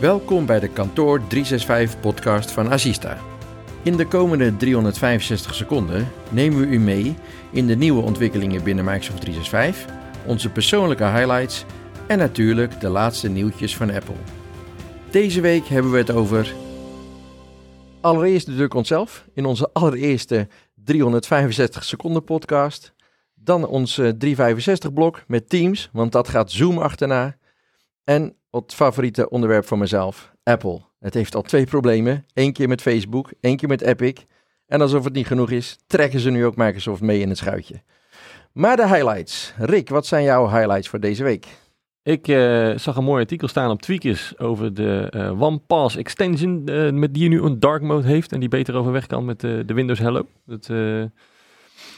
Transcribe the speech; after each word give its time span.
Welkom 0.00 0.46
bij 0.46 0.60
de 0.60 0.68
Kantoor 0.68 1.26
365 1.26 2.00
podcast 2.00 2.50
van 2.50 2.70
Asista. 2.70 3.18
In 3.82 3.96
de 3.96 4.06
komende 4.06 4.56
365 4.56 5.54
seconden 5.54 6.08
nemen 6.30 6.60
we 6.60 6.66
u 6.66 6.78
mee 6.78 7.14
in 7.52 7.66
de 7.66 7.76
nieuwe 7.76 8.02
ontwikkelingen 8.02 8.64
binnen 8.64 8.84
Microsoft 8.84 9.20
365, 9.20 9.94
onze 10.26 10.50
persoonlijke 10.50 11.04
highlights 11.04 11.64
en 12.08 12.18
natuurlijk 12.18 12.80
de 12.80 12.88
laatste 12.88 13.28
nieuwtjes 13.28 13.76
van 13.76 13.90
Apple. 13.90 14.14
Deze 15.10 15.40
week 15.40 15.66
hebben 15.66 15.92
we 15.92 15.98
het 15.98 16.10
over. 16.10 16.54
Allereerst 18.00 18.46
natuurlijk 18.46 18.74
onszelf 18.74 19.26
in 19.34 19.44
onze 19.44 19.70
allereerste 19.72 20.48
365 20.74 21.84
seconden 21.84 22.24
podcast. 22.24 22.94
Dan 23.34 23.66
ons 23.66 23.94
365 23.94 24.92
blok 24.92 25.24
met 25.26 25.48
Teams, 25.48 25.88
want 25.92 26.12
dat 26.12 26.28
gaat 26.28 26.50
Zoom 26.50 26.78
achterna. 26.78 27.36
En 28.04 28.34
het 28.50 28.74
favoriete 28.74 29.28
onderwerp 29.28 29.66
van 29.66 29.78
mezelf, 29.78 30.32
Apple. 30.42 30.80
Het 30.98 31.14
heeft 31.14 31.34
al 31.34 31.42
twee 31.42 31.66
problemen. 31.66 32.26
Eén 32.34 32.52
keer 32.52 32.68
met 32.68 32.82
Facebook, 32.82 33.32
één 33.40 33.56
keer 33.56 33.68
met 33.68 33.82
Epic. 33.82 34.24
En 34.66 34.80
alsof 34.80 35.04
het 35.04 35.12
niet 35.12 35.26
genoeg 35.26 35.50
is, 35.50 35.78
trekken 35.86 36.20
ze 36.20 36.30
nu 36.30 36.44
ook 36.44 36.56
Microsoft 36.56 37.00
mee 37.00 37.20
in 37.20 37.28
het 37.28 37.38
schuitje. 37.38 37.82
Maar 38.52 38.76
de 38.76 38.88
highlights. 38.88 39.52
Rick, 39.58 39.88
wat 39.88 40.06
zijn 40.06 40.24
jouw 40.24 40.48
highlights 40.48 40.88
voor 40.88 41.00
deze 41.00 41.22
week? 41.22 41.46
Ik 42.02 42.28
uh, 42.28 42.78
zag 42.78 42.96
een 42.96 43.04
mooi 43.04 43.20
artikel 43.20 43.48
staan 43.48 43.70
op 43.70 43.82
Tweakers 43.82 44.38
over 44.38 44.74
de 44.74 45.12
uh, 45.16 45.42
One 45.42 45.58
Pass 45.58 45.96
extension 45.96 46.62
uh, 46.64 46.90
met 46.90 47.14
die 47.14 47.28
nu 47.28 47.42
een 47.42 47.60
dark 47.60 47.82
mode 47.82 48.06
heeft 48.06 48.32
en 48.32 48.40
die 48.40 48.48
beter 48.48 48.74
overweg 48.74 49.06
kan 49.06 49.24
met 49.24 49.40
de 49.40 49.74
Windows 49.74 49.98
Hello. 49.98 50.26
Dat 50.46 50.66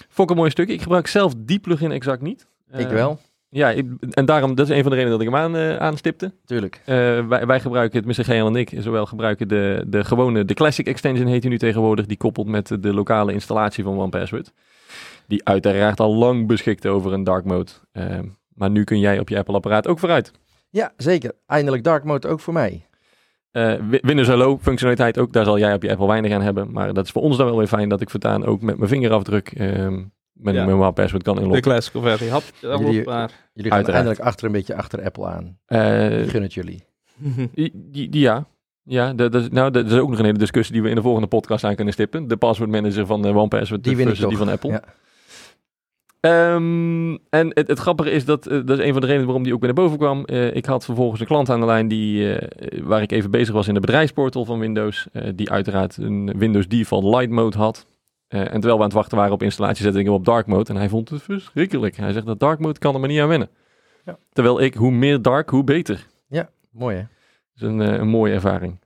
vond 0.08 0.28
ik 0.28 0.30
een 0.30 0.36
mooi 0.36 0.50
stuk. 0.50 0.68
Ik 0.68 0.82
gebruik 0.82 1.06
zelf 1.06 1.34
die 1.36 1.58
plugin 1.58 1.92
exact 1.92 2.22
niet. 2.22 2.46
ik 2.72 2.88
wel. 2.88 3.20
Ja, 3.54 3.70
ik, 3.70 3.86
en 4.10 4.24
daarom, 4.24 4.54
dat 4.54 4.70
is 4.70 4.76
een 4.76 4.82
van 4.82 4.90
de 4.90 4.96
redenen 4.96 5.18
dat 5.18 5.26
ik 5.26 5.34
hem 5.34 5.56
aan, 5.56 5.78
aanstipte. 5.80 6.32
Tuurlijk. 6.44 6.80
wij, 6.84 7.46
wij 7.46 7.60
gebruiken 7.60 8.04
het, 8.04 8.18
Mr. 8.18 8.24
Geel 8.24 8.46
en 8.46 8.56
ik, 8.56 8.72
zowel 8.78 9.06
gebruiken 9.06 9.48
de, 9.48 9.84
de 9.86 10.04
gewone, 10.04 10.44
de 10.44 10.54
Classic 10.54 10.86
extension 10.86 11.26
heet 11.26 11.42
hij 11.42 11.50
nu 11.50 11.58
tegenwoordig, 11.58 12.06
die 12.06 12.16
koppelt 12.16 12.46
met 12.46 12.76
de 12.80 12.94
lokale 12.94 13.32
installatie 13.32 13.84
van 13.84 13.98
OnePassword. 13.98 14.52
Die 15.26 15.44
uiteraard 15.44 16.00
al 16.00 16.14
lang 16.14 16.46
beschikt 16.46 16.86
over 16.86 17.12
een 17.12 17.24
dark 17.24 17.44
mode. 17.44 17.70
Maar 18.54 18.70
nu 18.70 18.84
kun 18.84 18.98
jij 18.98 19.18
op 19.18 19.28
je 19.28 19.38
Apple-apparaat 19.38 19.86
ook 19.86 19.98
vooruit. 19.98 20.32
Ja, 20.70 20.92
zeker. 20.96 21.32
Eindelijk 21.46 21.84
dark 21.84 22.04
mode 22.04 22.28
ook 22.28 22.40
voor 22.40 22.52
mij. 22.52 22.86
Uh, 23.52 23.74
Windows 23.90 24.28
Hello 24.28 24.58
functionaliteit 24.58 25.18
ook, 25.18 25.32
daar 25.32 25.44
zal 25.44 25.58
jij 25.58 25.74
op 25.74 25.82
je 25.82 25.90
Apple 25.90 26.06
weinig 26.06 26.32
aan 26.32 26.42
hebben. 26.42 26.72
Maar 26.72 26.92
dat 26.92 27.04
is 27.04 27.10
voor 27.10 27.22
ons 27.22 27.36
dan 27.36 27.46
wel 27.46 27.56
weer 27.56 27.66
fijn 27.66 27.88
dat 27.88 28.00
ik 28.00 28.10
voortaan 28.10 28.44
ook 28.44 28.62
met 28.62 28.76
mijn 28.76 28.88
vingerafdruk 28.88 29.52
mijn 30.32 30.78
ja. 30.78 30.90
password 30.90 31.22
kan 31.22 31.34
inloggen. 31.34 31.62
De 31.62 31.68
classic 31.68 32.02
versie. 32.02 32.30
Hap, 32.30 32.42
jullie, 32.60 33.04
maar. 33.04 33.30
jullie 33.52 33.70
gaan 33.70 33.86
eindelijk 33.86 34.20
achter 34.20 34.46
een 34.46 34.52
beetje 34.52 34.76
achter 34.76 35.04
Apple 35.04 35.26
aan. 35.26 35.58
Uh, 35.68 35.78
gun 36.28 36.42
het 36.42 36.54
jullie. 36.54 36.84
ja, 38.10 38.46
ja, 38.84 39.12
dat, 39.12 39.32
dat, 39.32 39.50
nou, 39.50 39.70
dat 39.70 39.86
is 39.86 39.98
ook 39.98 40.08
nog 40.08 40.18
een 40.18 40.24
hele 40.24 40.38
discussie 40.38 40.74
die 40.74 40.82
we 40.82 40.88
in 40.88 40.94
de 40.94 41.02
volgende 41.02 41.28
podcast 41.28 41.64
aan 41.64 41.74
kunnen 41.74 41.92
stippen. 41.92 42.28
De 42.28 42.36
password 42.36 42.70
manager 42.70 43.06
van 43.06 43.26
uh, 43.26 43.36
OnePassword 43.36 43.84
die 43.84 43.96
versus 43.96 44.28
die 44.28 44.36
van 44.36 44.48
Apple. 44.48 44.70
Ja. 44.70 44.82
Um, 46.54 47.18
en 47.30 47.48
het, 47.48 47.68
het, 47.68 47.78
grappige 47.78 48.10
is 48.10 48.24
dat, 48.24 48.50
uh, 48.50 48.60
dat 48.64 48.78
is 48.78 48.84
een 48.84 48.92
van 48.92 49.00
de 49.00 49.06
redenen 49.06 49.26
waarom 49.26 49.42
die 49.44 49.54
ook 49.54 49.60
weer 49.60 49.74
naar 49.74 49.84
boven 49.84 49.98
kwam. 49.98 50.22
Uh, 50.26 50.54
ik 50.54 50.64
had 50.64 50.84
vervolgens 50.84 51.20
een 51.20 51.26
klant 51.26 51.50
aan 51.50 51.60
de 51.60 51.66
lijn 51.66 51.88
die, 51.88 52.22
uh, 52.22 52.36
waar 52.82 53.02
ik 53.02 53.12
even 53.12 53.30
bezig 53.30 53.54
was 53.54 53.68
in 53.68 53.74
de 53.74 53.80
bedrijfsportal 53.80 54.44
van 54.44 54.58
Windows. 54.58 55.06
die 55.34 55.50
uiteraard 55.50 55.96
een 55.96 56.32
Windows 56.36 56.68
Default 56.68 57.04
Light 57.04 57.30
Mode 57.30 57.56
had. 57.56 57.86
En 58.38 58.50
terwijl 58.50 58.74
we 58.74 58.78
aan 58.78 58.88
het 58.88 58.92
wachten 58.92 59.16
waren 59.16 59.32
op 59.32 59.42
installatie, 59.42 59.84
zette 59.84 59.98
ik 59.98 60.04
hem 60.04 60.14
op 60.14 60.24
Dark 60.24 60.46
Mode. 60.46 60.70
En 60.72 60.76
hij 60.76 60.88
vond 60.88 61.08
het 61.08 61.22
verschrikkelijk. 61.22 61.96
Hij 61.96 62.12
zegt 62.12 62.26
dat 62.26 62.40
Dark 62.40 62.58
Mode 62.58 62.78
kan 62.78 62.94
er 62.94 63.00
maar 63.00 63.08
niet 63.08 63.20
aan 63.20 63.28
wennen. 63.28 63.48
Ja. 64.04 64.18
Terwijl 64.32 64.60
ik, 64.60 64.74
hoe 64.74 64.90
meer 64.90 65.22
dark, 65.22 65.50
hoe 65.50 65.64
beter. 65.64 66.06
Ja, 66.28 66.50
mooi 66.70 66.96
hè. 66.96 67.02
Dat 67.02 67.08
is 67.54 67.62
een, 67.62 68.00
een 68.00 68.08
mooie 68.08 68.34
ervaring. 68.34 68.80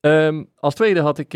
Um, 0.00 0.48
als 0.56 0.74
tweede 0.74 1.00
had 1.00 1.18
ik 1.18 1.32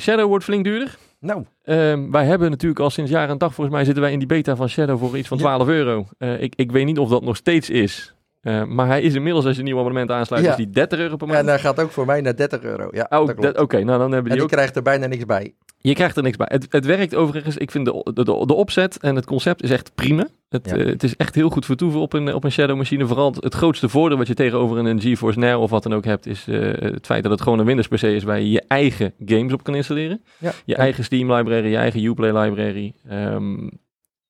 Shadow 0.00 0.28
wordt 0.28 0.44
flink 0.44 0.64
duurder. 0.64 0.96
Nou. 1.20 1.44
Um, 1.64 2.10
wij 2.10 2.24
hebben 2.24 2.50
natuurlijk 2.50 2.80
al 2.80 2.90
sinds 2.90 3.10
jaar 3.10 3.28
en 3.28 3.38
dag, 3.38 3.54
volgens 3.54 3.76
mij 3.76 3.84
zitten 3.84 4.02
wij 4.02 4.12
in 4.12 4.18
die 4.18 4.28
beta 4.28 4.56
van 4.56 4.68
Shadow 4.68 4.98
voor 4.98 5.18
iets 5.18 5.28
van 5.28 5.38
12 5.38 5.68
euro. 5.68 6.06
Ik, 6.18 6.54
ik 6.54 6.72
weet 6.72 6.84
niet 6.84 6.98
of 6.98 7.08
dat 7.08 7.22
nog 7.22 7.36
steeds 7.36 7.70
is. 7.70 8.14
Uh, 8.42 8.64
maar 8.64 8.86
hij 8.86 9.02
is 9.02 9.14
inmiddels, 9.14 9.44
als 9.44 9.54
je 9.54 9.60
een 9.60 9.66
nieuw 9.66 9.78
abonnement 9.78 10.10
aansluit, 10.10 10.44
ja. 10.44 10.50
is 10.50 10.56
die 10.56 10.70
30 10.70 10.98
euro 10.98 11.16
per 11.16 11.26
maand. 11.26 11.38
Ja, 11.38 11.44
en 11.44 11.52
hij 11.52 11.58
gaat 11.58 11.80
ook 11.80 11.90
voor 11.90 12.06
mij 12.06 12.20
naar 12.20 12.36
30 12.36 12.62
euro. 12.62 12.88
Ja, 12.90 13.06
oh, 13.10 13.20
Oké, 13.20 13.60
okay, 13.60 13.82
nou 13.82 13.98
dan 13.98 14.12
hebben 14.12 14.22
die 14.22 14.30
En 14.30 14.36
die 14.36 14.42
ook... 14.42 14.48
krijgt 14.48 14.76
er 14.76 14.82
bijna 14.82 15.06
niks 15.06 15.24
bij. 15.24 15.54
Je 15.80 15.94
krijgt 15.94 16.16
er 16.16 16.22
niks 16.22 16.36
bij. 16.36 16.46
Het, 16.50 16.66
het 16.70 16.84
werkt 16.84 17.14
overigens, 17.14 17.56
ik 17.56 17.70
vind 17.70 17.84
de, 17.84 18.10
de, 18.14 18.24
de, 18.24 18.54
opzet 18.54 18.98
en 18.98 19.16
het 19.16 19.24
concept 19.24 19.62
is 19.62 19.70
echt 19.70 19.94
prima. 19.94 20.28
Het, 20.48 20.66
ja. 20.70 20.76
uh, 20.76 20.86
het 20.86 21.02
is 21.02 21.16
echt 21.16 21.34
heel 21.34 21.50
goed 21.50 21.64
vertoeven 21.64 22.00
op 22.00 22.12
een, 22.12 22.34
op 22.34 22.44
een 22.44 22.52
Shadow 22.52 22.76
machine. 22.76 23.06
Vooral 23.06 23.30
het, 23.30 23.44
het 23.44 23.54
grootste 23.54 23.88
voordeel 23.88 24.18
wat 24.18 24.26
je 24.26 24.34
tegenover 24.34 24.78
een 24.78 25.00
GeForce 25.00 25.38
Now 25.38 25.62
of 25.62 25.70
wat 25.70 25.82
dan 25.82 25.94
ook 25.94 26.04
hebt, 26.04 26.26
is 26.26 26.46
uh, 26.48 26.72
het 26.78 27.06
feit 27.06 27.22
dat 27.22 27.32
het 27.32 27.40
gewoon 27.40 27.58
een 27.58 27.66
Windows 27.66 27.88
PC 27.88 28.02
is 28.02 28.24
waar 28.24 28.40
je 28.40 28.50
je 28.50 28.62
eigen 28.68 29.14
games 29.24 29.52
op 29.52 29.62
kan 29.62 29.74
installeren. 29.74 30.22
Ja. 30.38 30.52
Je 30.64 30.74
eigen 30.74 31.04
Steam 31.04 31.32
library, 31.32 31.68
je 31.68 31.76
eigen 31.76 32.04
Uplay 32.04 32.44
library. 32.44 32.94
Um, 33.10 33.70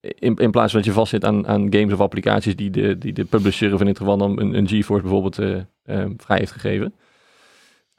in, 0.01 0.35
in 0.35 0.51
plaats 0.51 0.71
van 0.71 0.81
dat 0.81 0.89
je 0.89 0.95
vastzit 0.95 1.25
aan, 1.25 1.47
aan 1.47 1.73
games 1.73 1.93
of 1.93 1.99
applicaties 1.99 2.55
die 2.55 2.69
de, 2.69 2.97
die 2.97 3.13
de 3.13 3.25
publisher 3.25 3.73
of 3.73 3.79
in 3.79 3.85
dit 3.85 3.97
geval 3.97 4.17
dan 4.17 4.39
een, 4.39 4.53
een 4.53 4.67
GeForce 4.67 5.01
bijvoorbeeld 5.01 5.39
uh, 5.39 6.05
vrij 6.17 6.37
heeft 6.37 6.51
gegeven. 6.51 6.93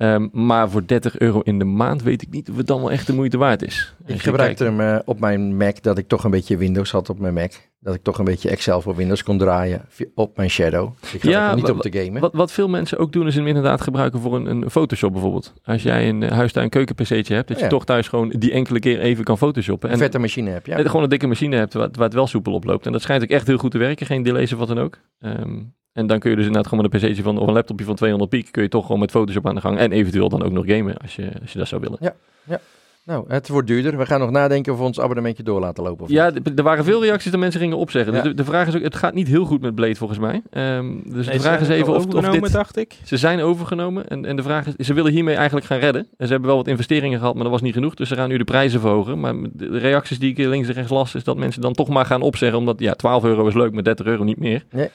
Um, 0.02 0.28
maar 0.32 0.70
voor 0.70 0.86
30 0.86 1.18
euro 1.18 1.40
in 1.40 1.58
de 1.58 1.64
maand 1.64 2.02
weet 2.02 2.22
ik 2.22 2.30
niet 2.30 2.50
of 2.50 2.56
het 2.56 2.66
dan 2.66 2.80
wel 2.80 2.90
echt 2.90 3.06
de 3.06 3.12
moeite 3.12 3.38
waard 3.38 3.62
is. 3.62 3.94
Ik 4.06 4.22
gebruikte 4.22 4.64
hem 4.64 4.80
uh, 4.80 4.98
op 5.04 5.20
mijn 5.20 5.56
Mac, 5.56 5.82
dat 5.82 5.98
ik 5.98 6.08
toch 6.08 6.24
een 6.24 6.30
beetje 6.30 6.56
Windows 6.56 6.90
had 6.90 7.10
op 7.10 7.18
mijn 7.18 7.34
Mac. 7.34 7.52
Dat 7.80 7.94
ik 7.94 8.02
toch 8.02 8.18
een 8.18 8.24
beetje 8.24 8.50
Excel 8.50 8.80
voor 8.80 8.96
Windows 8.96 9.22
kon 9.22 9.38
draaien 9.38 9.84
op 10.14 10.36
mijn 10.36 10.50
Shadow. 10.50 10.92
Ik 11.12 11.22
ja, 11.22 11.54
niet 11.54 11.70
op 11.70 11.80
te 11.80 11.92
gamen. 11.92 12.20
Wat, 12.20 12.32
wat 12.34 12.52
veel 12.52 12.68
mensen 12.68 12.98
ook 12.98 13.12
doen 13.12 13.26
is 13.26 13.34
hem 13.34 13.46
inderdaad 13.46 13.80
gebruiken 13.80 14.20
voor 14.20 14.36
een, 14.36 14.46
een 14.46 14.70
Photoshop 14.70 15.12
bijvoorbeeld. 15.12 15.54
Als 15.64 15.82
jij 15.82 16.08
een 16.08 16.22
uh, 16.22 16.30
huistuin 16.30 16.68
keuken 16.68 16.94
PC'tje 16.94 17.34
hebt, 17.34 17.48
dat 17.48 17.56
je 17.56 17.62
ja. 17.62 17.68
toch 17.68 17.84
thuis 17.84 18.08
gewoon 18.08 18.28
die 18.28 18.52
enkele 18.52 18.78
keer 18.78 19.00
even 19.00 19.24
kan 19.24 19.38
photoshoppen. 19.38 19.88
En 19.88 19.94
een 19.94 20.00
vette 20.00 20.18
machine 20.18 20.50
hebt, 20.50 20.66
ja. 20.66 20.76
En 20.76 20.86
gewoon 20.86 21.02
een 21.02 21.08
dikke 21.08 21.26
machine 21.26 21.56
hebt 21.56 21.74
waar, 21.74 21.88
waar 21.92 22.04
het 22.04 22.14
wel 22.14 22.26
soepel 22.26 22.52
oploopt. 22.52 22.86
En 22.86 22.92
dat 22.92 23.02
schijnt 23.02 23.22
ook 23.22 23.28
echt 23.28 23.46
heel 23.46 23.58
goed 23.58 23.70
te 23.70 23.78
werken, 23.78 24.06
geen 24.06 24.22
delays 24.22 24.52
of 24.52 24.58
wat 24.58 24.68
dan 24.68 24.78
ook. 24.78 24.98
Um, 25.20 25.74
en 25.92 26.06
dan 26.06 26.18
kun 26.18 26.30
je 26.30 26.36
dus 26.36 26.46
inderdaad 26.46 26.70
gewoon 26.70 26.84
met 26.90 27.02
een 27.02 27.08
pc'tje 27.08 27.22
van, 27.22 27.38
of 27.38 27.46
een 27.46 27.54
laptopje 27.54 27.84
van 27.84 27.94
200 27.94 28.30
piek, 28.30 28.52
kun 28.52 28.62
je 28.62 28.68
toch 28.68 28.82
gewoon 28.86 29.00
met 29.00 29.10
Photoshop 29.10 29.46
aan 29.46 29.54
de 29.54 29.60
gang. 29.60 29.78
En 29.78 29.92
eventueel 29.92 30.28
dan 30.28 30.42
ook 30.42 30.52
nog 30.52 30.66
gamen, 30.66 30.96
als 30.96 31.16
je, 31.16 31.30
als 31.40 31.52
je 31.52 31.58
dat 31.58 31.68
zou 31.68 31.80
willen. 31.80 31.98
Ja, 32.00 32.14
ja. 32.44 32.60
Nou, 33.04 33.24
het 33.28 33.48
wordt 33.48 33.66
duurder. 33.66 33.98
We 33.98 34.06
gaan 34.06 34.20
nog 34.20 34.30
nadenken 34.30 34.72
of 34.72 34.78
we 34.78 34.84
ons 34.84 35.00
abonnementje 35.00 35.42
door 35.42 35.60
laten 35.60 35.84
lopen. 35.84 36.04
Of 36.04 36.10
ja, 36.10 36.32
er 36.56 36.62
waren 36.62 36.84
veel 36.84 37.02
reacties 37.02 37.30
dat 37.30 37.40
mensen 37.40 37.60
gingen 37.60 37.76
opzeggen. 37.76 38.14
Ja. 38.14 38.20
Dus 38.20 38.30
de, 38.30 38.36
de, 38.36 38.44
vraag 38.44 38.66
is 38.66 38.76
ook, 38.76 38.82
het 38.82 38.96
gaat 38.96 39.14
niet 39.14 39.28
heel 39.28 39.44
goed 39.44 39.60
met 39.60 39.74
Blade 39.74 39.94
volgens 39.94 40.18
mij. 40.18 40.42
Um, 40.76 41.02
dus 41.04 41.26
nee, 41.26 41.36
de 41.36 41.42
vraag 41.42 41.60
is 41.60 41.68
even 41.68 41.94
of, 41.94 42.06
of 42.14 42.28
dit... 42.28 42.52
dacht 42.52 42.76
ik. 42.76 42.98
Ze 43.04 43.16
zijn 43.16 43.40
overgenomen 43.40 44.08
en, 44.08 44.24
en 44.24 44.36
de 44.36 44.42
vraag 44.42 44.66
is, 44.66 44.86
ze 44.86 44.94
willen 44.94 45.12
hiermee 45.12 45.34
eigenlijk 45.34 45.66
gaan 45.66 45.78
redden. 45.78 46.06
En 46.16 46.26
ze 46.26 46.32
hebben 46.32 46.48
wel 46.48 46.58
wat 46.58 46.68
investeringen 46.68 47.18
gehad, 47.18 47.34
maar 47.34 47.42
dat 47.42 47.52
was 47.52 47.62
niet 47.62 47.74
genoeg. 47.74 47.94
Dus 47.94 48.08
ze 48.08 48.14
gaan 48.14 48.28
nu 48.28 48.38
de 48.38 48.44
prijzen 48.44 48.80
verhogen. 48.80 49.20
Maar 49.20 49.34
de 49.52 49.78
reacties 49.78 50.18
die 50.18 50.30
ik 50.30 50.38
links 50.38 50.68
en 50.68 50.74
rechts 50.74 50.90
las, 50.90 51.14
is 51.14 51.24
dat 51.24 51.36
mensen 51.36 51.60
dan 51.62 51.72
toch 51.72 51.88
maar 51.88 52.06
gaan 52.06 52.22
opzeggen. 52.22 52.58
Omdat, 52.58 52.80
ja, 52.80 52.92
12 52.92 53.24
euro 53.24 53.46
is 53.46 53.54
leuk, 53.54 53.72
maar 53.72 53.82
30 53.82 54.06
euro 54.06 54.24
niet 54.24 54.38
meer. 54.38 54.64
Nee. 54.70 54.90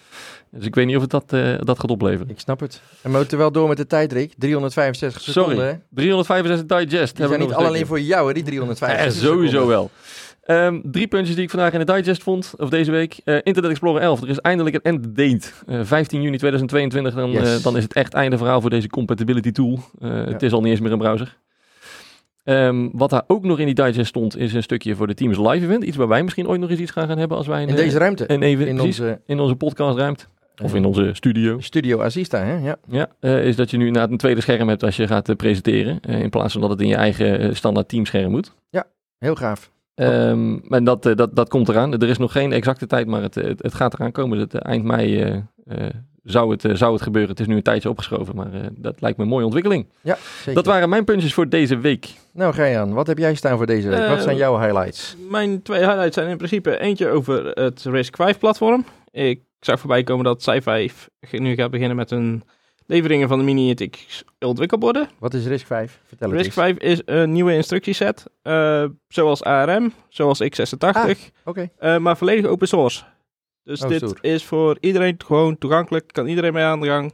Dus 0.56 0.66
ik 0.66 0.76
weet 0.76 0.86
niet 0.86 0.96
of 0.96 1.02
het 1.02 1.12
dat, 1.12 1.34
uh, 1.34 1.56
dat 1.60 1.80
gaat 1.80 1.92
opleveren. 1.92 2.30
Ik 2.30 2.40
snap 2.40 2.60
het. 2.60 2.82
En 3.02 3.12
we 3.12 3.18
moeten 3.18 3.38
wel 3.38 3.52
door 3.52 3.68
met 3.68 3.78
de 3.78 3.88
tijd, 3.88 4.12
Rick. 4.12 4.34
365 4.38 5.22
seconden. 5.22 5.56
Sorry, 5.56 5.82
365 5.90 6.80
digest. 6.80 7.18
Die 7.18 7.28
zijn 7.28 7.40
niet 7.40 7.54
alleen 7.54 7.86
voor 7.86 7.95
jou, 8.04 8.28
hè, 8.28 8.34
die 8.34 8.44
365 8.44 9.22
ja, 9.22 9.28
sowieso 9.28 9.68
wel. 9.68 9.92
Um, 10.48 10.82
drie 10.84 11.08
puntjes 11.08 11.36
die 11.36 11.44
ik 11.44 11.50
vandaag 11.50 11.74
in 11.74 11.80
de 11.80 11.94
digest 11.94 12.24
vond, 12.24 12.54
of 12.58 12.70
deze 12.70 12.92
week. 12.92 13.20
Uh, 13.26 13.36
Internet 13.44 13.72
Explorer 13.72 14.02
11, 14.02 14.22
er 14.22 14.30
is 14.30 14.40
eindelijk 14.40 14.76
een 14.76 14.82
end 14.82 15.04
date. 15.04 15.48
Uh, 15.68 15.80
15 15.84 16.22
juni 16.22 16.38
2022, 16.38 17.14
dan, 17.14 17.32
yes. 17.32 17.58
uh, 17.58 17.64
dan 17.64 17.78
is 17.78 17.84
het 17.84 17.94
echt 17.94 18.14
einde 18.14 18.38
verhaal 18.38 18.62
voor 18.62 18.70
deze 18.70 18.88
compatibility 18.88 19.52
tool. 19.52 19.80
Ja. 20.00 20.08
Het 20.08 20.44
is 20.44 20.52
al 20.52 20.62
niet 20.62 20.72
eens 20.72 20.80
meer 20.80 20.92
een 20.92 20.98
browser. 20.98 21.38
Um, 22.44 22.90
wat 22.94 23.10
daar 23.10 23.24
ook 23.28 23.44
nog 23.44 23.60
in 23.60 23.66
die 23.66 23.76
digest 23.76 24.08
stond, 24.08 24.38
is 24.38 24.54
een 24.54 24.64
stukje 24.64 24.96
voor 24.96 25.08
de 25.08 25.14
Teams 25.14 25.38
Live 25.38 25.66
Event. 25.66 25.84
Iets 25.84 25.98
waar 25.98 26.08
wij 26.08 26.24
misschien 26.24 26.48
ooit 26.48 26.60
nog 26.60 26.70
eens 26.70 26.80
iets 26.80 26.92
gaan 26.92 27.08
gaan 27.08 27.18
hebben 27.18 27.38
als 27.38 27.48
wij... 27.48 27.64
Een, 27.64 27.70
in 27.70 27.76
deze 27.76 27.98
ruimte. 27.98 28.32
Een 28.32 28.42
even, 28.42 28.68
in, 28.68 28.82
onze... 28.82 29.22
in 29.26 29.40
onze 29.40 29.56
podcastruimte. 29.56 30.26
Of 30.64 30.76
in 30.76 30.86
onze 30.86 31.10
studio. 31.14 31.60
Studio 31.60 32.00
Assista, 32.00 32.44
hè? 32.44 32.58
Ja. 32.58 32.76
Ja, 32.88 33.08
uh, 33.20 33.46
is 33.46 33.56
dat 33.56 33.72
je 33.72 33.78
nu 33.78 33.86
inderdaad 33.86 34.12
een 34.12 34.18
tweede 34.18 34.42
scherm 34.42 34.68
hebt 34.68 34.84
als 34.84 34.96
je 34.96 35.08
gaat 35.08 35.30
uh, 35.30 35.36
presenteren. 35.36 36.00
Uh, 36.10 36.22
in 36.22 36.30
plaats 36.30 36.52
van 36.52 36.62
dat 36.62 36.70
het 36.70 36.82
in 36.82 36.88
je 36.88 36.96
eigen 36.96 37.56
standaard 37.56 37.90
teamscherm 37.90 38.32
moet. 38.32 38.54
Ja, 38.70 38.86
heel 39.18 39.36
gaaf. 39.36 39.72
Um, 39.96 40.64
en 40.70 40.84
dat, 40.84 41.04
dat, 41.04 41.36
dat 41.36 41.50
komt 41.50 41.70
eraan. 41.70 41.94
Er 41.94 42.10
is 42.10 42.18
nog 42.18 42.32
geen 42.32 42.52
exacte 42.52 42.88
tijd, 42.88 43.08
maar 43.08 43.22
het, 43.22 43.36
het, 43.36 43.64
het 43.64 43.74
gaat 43.74 43.94
eraan 43.94 44.12
komen. 44.12 44.40
Het, 44.40 44.54
eind 44.54 44.84
mei 44.84 45.44
zou, 46.24 46.52
het, 46.52 46.78
zou 46.78 46.94
het 46.94 47.02
gebeuren. 47.02 47.32
Het 47.32 47.40
is 47.40 47.48
nu 47.48 47.56
een 47.56 47.62
tijdje 47.62 47.90
opgeschoven, 47.90 48.36
maar 48.36 48.50
dat 48.72 49.02
lijkt 49.02 49.18
me 49.18 49.24
een 49.24 49.30
mooie 49.30 49.46
ontwikkeling. 49.46 49.88
Ja, 50.02 50.18
zeker. 50.38 50.54
Dat 50.54 50.66
waren 50.66 50.90
mijn 50.90 51.04
puntjes 51.04 51.34
voor 51.34 51.50
deze 51.50 51.78
week. 51.78 52.08
Nou, 52.34 52.54
Gijaan, 52.54 52.94
wat 52.94 53.08
heb 53.08 53.18
jij 53.18 53.36
staan 53.36 53.58
voor 53.58 53.66
deze 53.66 53.90
week? 53.90 54.08
wat 54.08 54.24
zijn 54.24 54.38
jouw 54.38 54.60
highlights? 54.60 55.16
Mijn 55.30 55.62
twee 55.62 55.80
highlights 55.80 56.16
zijn 56.16 56.30
in 56.30 56.38
principe 56.38 56.80
eentje 56.80 57.10
over 57.10 57.46
het 57.46 57.84
Risk 57.84 58.16
5 58.16 58.40
platform. 58.40 58.86
Ik 59.12 59.42
zag 59.66 59.80
voorbij 59.80 60.04
komen 60.04 60.24
dat 60.24 60.50
Sci5 60.50 60.94
nu 61.32 61.56
gaat 61.56 61.72
beginnen 61.72 61.96
met 61.96 62.12
een 62.12 62.44
leveringen 62.86 63.28
van 63.28 63.38
de 63.38 63.44
Mini-ITX 63.46 64.24
ontwikkelborden. 64.40 65.10
Wat 65.20 65.34
is 65.34 65.46
RISC-V? 65.46 65.90
Vertel 66.04 66.32
RISC-V 66.32 66.76
is 66.78 67.02
een 67.06 67.32
nieuwe 67.32 67.54
instructieset, 67.56 68.26
uh, 68.44 68.86
zoals 69.08 69.44
ARM, 69.44 69.94
zoals 70.10 70.44
x86, 70.44 70.78
ah, 70.78 71.10
okay. 71.46 71.72
uh, 71.80 71.98
maar 71.98 72.18
volledig 72.18 72.46
open 72.46 72.68
source. 72.68 73.04
Dus 73.64 73.82
oh, 73.82 73.90
dit 73.90 73.98
stoer. 73.98 74.18
is 74.22 74.44
voor 74.44 74.78
iedereen 74.80 75.16
gewoon 75.26 75.58
toegankelijk, 75.58 76.12
kan 76.14 76.28
iedereen 76.28 76.54
mee 76.54 76.64
aan 76.64 76.80
de 76.82 76.88
gang. 76.88 77.14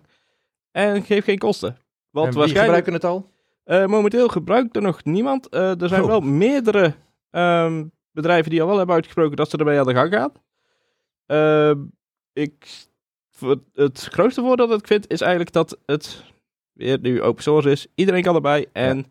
en 0.71 1.03
geeft 1.03 1.25
geen 1.25 1.38
kosten. 1.38 1.69
En 1.69 1.77
Want 2.12 2.27
wie 2.30 2.38
waarschijnlijk 2.38 2.86
gebruiken 2.86 2.94
het 2.94 3.03
al? 3.03 3.30
eh, 3.63 3.86
momenteel 3.86 4.27
gebruikt 4.27 4.75
er 4.75 4.81
nog 4.81 5.03
niemand. 5.03 5.50
Eh, 5.50 5.81
er 5.81 5.88
zijn 5.88 6.01
Oh. 6.01 6.07
wel 6.07 6.19
meerdere 6.21 6.94
ehm, 7.31 7.86
bedrijven 8.12 8.51
die 8.51 8.62
al 8.62 8.68
wel 8.68 8.77
hebben 8.77 8.95
uitgesproken 8.95 9.36
dat 9.36 9.50
ze 9.50 9.57
ermee 9.57 9.80
aan 9.80 9.86
de 9.86 9.94
gang 9.94 10.13
gaan. 10.13 10.31
Ik, 12.33 12.86
het 13.74 14.07
grootste 14.12 14.42
voordeel 14.42 14.68
dat 14.68 14.80
ik 14.80 14.88
vind 14.88 15.12
is 15.12 15.22
eigenlijk 15.22 15.51
dat 15.51 15.78
het 15.86 16.24
weer 16.74 17.00
nu 17.00 17.22
open 17.22 17.44
source 17.44 17.72
is. 17.72 17.88
Iedereen 17.95 18.24
kan 18.24 18.36
erbij 18.36 18.68
en 18.74 19.06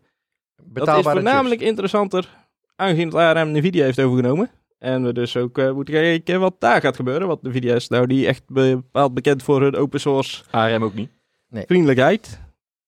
dat 0.63 0.97
is 0.97 1.03
voornamelijk 1.03 1.61
interessanter 1.61 2.29
aangezien 2.75 3.05
het 3.05 3.15
ARM 3.15 3.51
NVIDIA 3.51 3.83
heeft 3.83 3.99
overgenomen. 3.99 4.49
En 4.79 5.03
we 5.03 5.13
dus 5.13 5.37
ook 5.37 5.57
eh, 5.57 5.71
moeten 5.71 5.93
kijken 5.93 6.39
wat 6.39 6.55
daar 6.59 6.81
gaat 6.81 6.95
gebeuren. 6.95 7.27
Want 7.27 7.41
NVIDIA 7.41 7.75
is 7.75 7.87
nou 7.87 8.05
niet 8.05 8.25
echt 8.25 8.43
bepaald 8.47 9.13
bekend 9.13 9.43
voor 9.43 9.61
hun 9.61 9.75
open 9.75 9.99
source 9.99 10.43
ARM 10.51 10.83
ook 10.83 10.93
niet. 10.93 11.09
vriendelijkheid. 11.49 12.39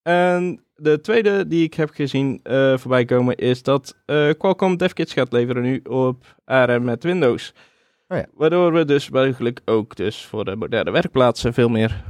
En 0.02 0.64
de 0.74 1.00
tweede 1.00 1.46
die 1.46 1.64
ik 1.64 1.74
heb 1.74 1.90
gezien 1.90 2.40
eh, 2.42 2.78
voorbij 2.78 3.04
komen 3.04 3.36
is 3.36 3.62
dat 3.62 3.96
eh, 4.06 4.30
Qualcomm 4.38 4.76
DevKits 4.76 5.12
gaat 5.12 5.32
leveren 5.32 5.62
nu 5.62 5.80
op 5.88 6.36
ARM 6.44 6.84
met 6.84 7.04
Windows. 7.04 7.54
Oh 8.08 8.16
ja. 8.18 8.26
Waardoor 8.34 8.72
we 8.72 8.84
dus 8.84 9.10
mogelijk 9.10 9.60
ook 9.64 9.96
dus 9.96 10.24
voor 10.26 10.44
de 10.44 10.56
moderne 10.56 10.90
werkplaatsen 10.90 11.54
veel 11.54 11.68
meer 11.68 12.04